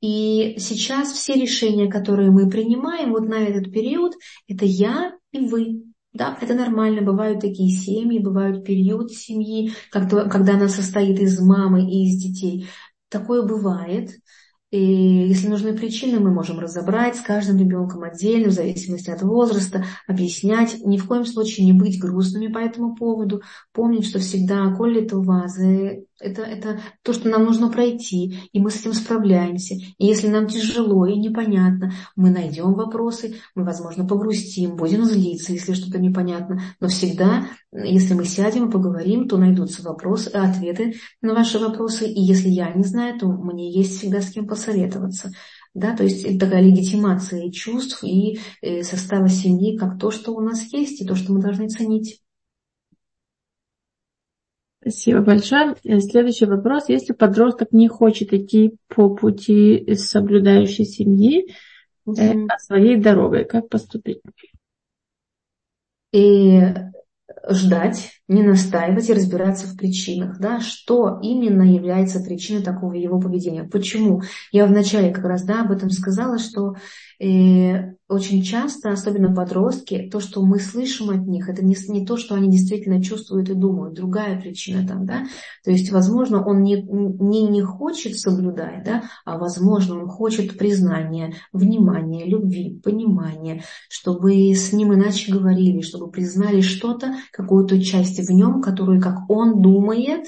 [0.00, 4.14] И сейчас все решения, которые мы принимаем вот на этот период,
[4.48, 5.84] это я и вы.
[6.14, 12.06] Да, это нормально, бывают такие семьи, бывают период семьи, когда, она состоит из мамы и
[12.06, 12.68] из детей.
[13.08, 14.12] Такое бывает.
[14.70, 19.84] И если нужны причины, мы можем разобрать с каждым ребенком отдельно, в зависимости от возраста,
[20.06, 20.84] объяснять.
[20.84, 23.42] Ни в коем случае не быть грустными по этому поводу.
[23.72, 28.70] Помнить, что всегда, коли это вазы, это, это то, что нам нужно пройти, и мы
[28.70, 29.74] с этим справляемся.
[29.74, 35.72] И если нам тяжело и непонятно, мы найдем вопросы, мы, возможно, погрустим, будем злиться, если
[35.72, 36.60] что-то непонятно.
[36.80, 42.06] Но всегда, если мы сядем и поговорим, то найдутся вопросы, ответы на ваши вопросы.
[42.06, 45.32] И если я не знаю, то мне есть всегда с кем посоветоваться.
[45.74, 50.40] Да, то есть это такая легитимация чувств и э, состава семьи, как то, что у
[50.40, 52.20] нас есть, и то, что мы должны ценить.
[54.84, 55.74] Спасибо большое.
[55.82, 56.90] Э, следующий вопрос.
[56.90, 61.54] Если подросток не хочет идти по пути соблюдающей семьи,
[62.04, 62.20] угу.
[62.50, 64.20] а своей дорогой, как поступить?
[66.12, 66.60] И
[67.48, 73.64] ждать, не настаивать и разбираться в причинах, да, что именно является причиной такого его поведения.
[73.64, 74.20] Почему?
[74.52, 76.74] Я вначале как раз да, об этом сказала, что
[77.24, 82.16] э, очень часто, особенно подростки, то, что мы слышим от них, это не, не то,
[82.16, 83.94] что они действительно чувствуют и думают.
[83.94, 85.24] Другая причина там, да.
[85.64, 91.34] То есть, возможно, он не, не, не хочет соблюдать, да, а возможно, он хочет признания,
[91.52, 98.60] внимания, любви, понимания, чтобы с ним иначе говорили, чтобы признали что-то, какую-то часть в нем,
[98.60, 100.26] которую, как он думает,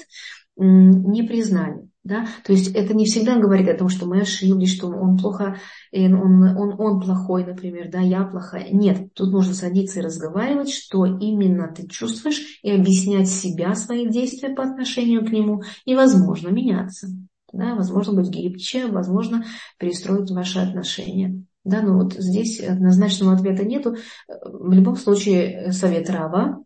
[0.57, 1.86] не признали.
[2.07, 2.25] Да?
[2.45, 5.57] То есть это не всегда говорит о том, что мы ошиблись, что он плохо,
[5.91, 8.69] он, он, он плохой, например, да, я плохая.
[8.71, 14.55] Нет, тут нужно садиться и разговаривать, что именно ты чувствуешь, и объяснять себя, свои действия
[14.55, 17.09] по отношению к нему, и, возможно, меняться.
[17.51, 19.43] Да, возможно, быть гибче, возможно,
[19.77, 21.43] перестроить ваши отношения.
[21.65, 23.97] Да, но вот здесь однозначного ответа нету.
[24.29, 26.63] В любом случае, совет Рава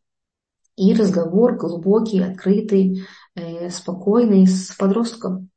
[0.77, 3.03] и разговор глубокий, открытый,
[3.35, 5.49] Э, спокойный с подростком.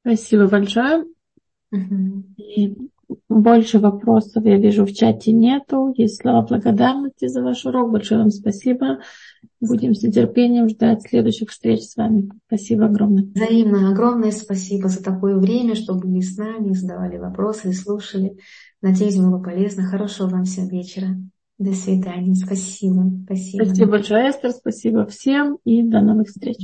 [0.00, 1.04] Спасибо большое.
[1.70, 2.24] Угу.
[2.38, 2.76] И
[3.28, 5.92] больше вопросов я вижу в чате нету.
[5.96, 7.92] Есть слова благодарности за ваш урок.
[7.92, 8.98] Большое вам спасибо.
[9.60, 12.30] Будем с нетерпением ждать следующих встреч с вами.
[12.46, 13.24] Спасибо огромное.
[13.34, 18.38] Взаимно огромное спасибо за такое время, что были с нами, задавали вопросы и слушали.
[18.80, 19.84] Надеюсь, было полезно.
[19.84, 21.16] Хорошего вам всем вечера.
[21.62, 22.34] До свидания.
[22.34, 23.10] Спасибо.
[23.24, 23.64] Спасибо.
[23.64, 24.50] Спасибо большое, Эстер.
[24.50, 26.58] Спасибо всем и до новых встреч.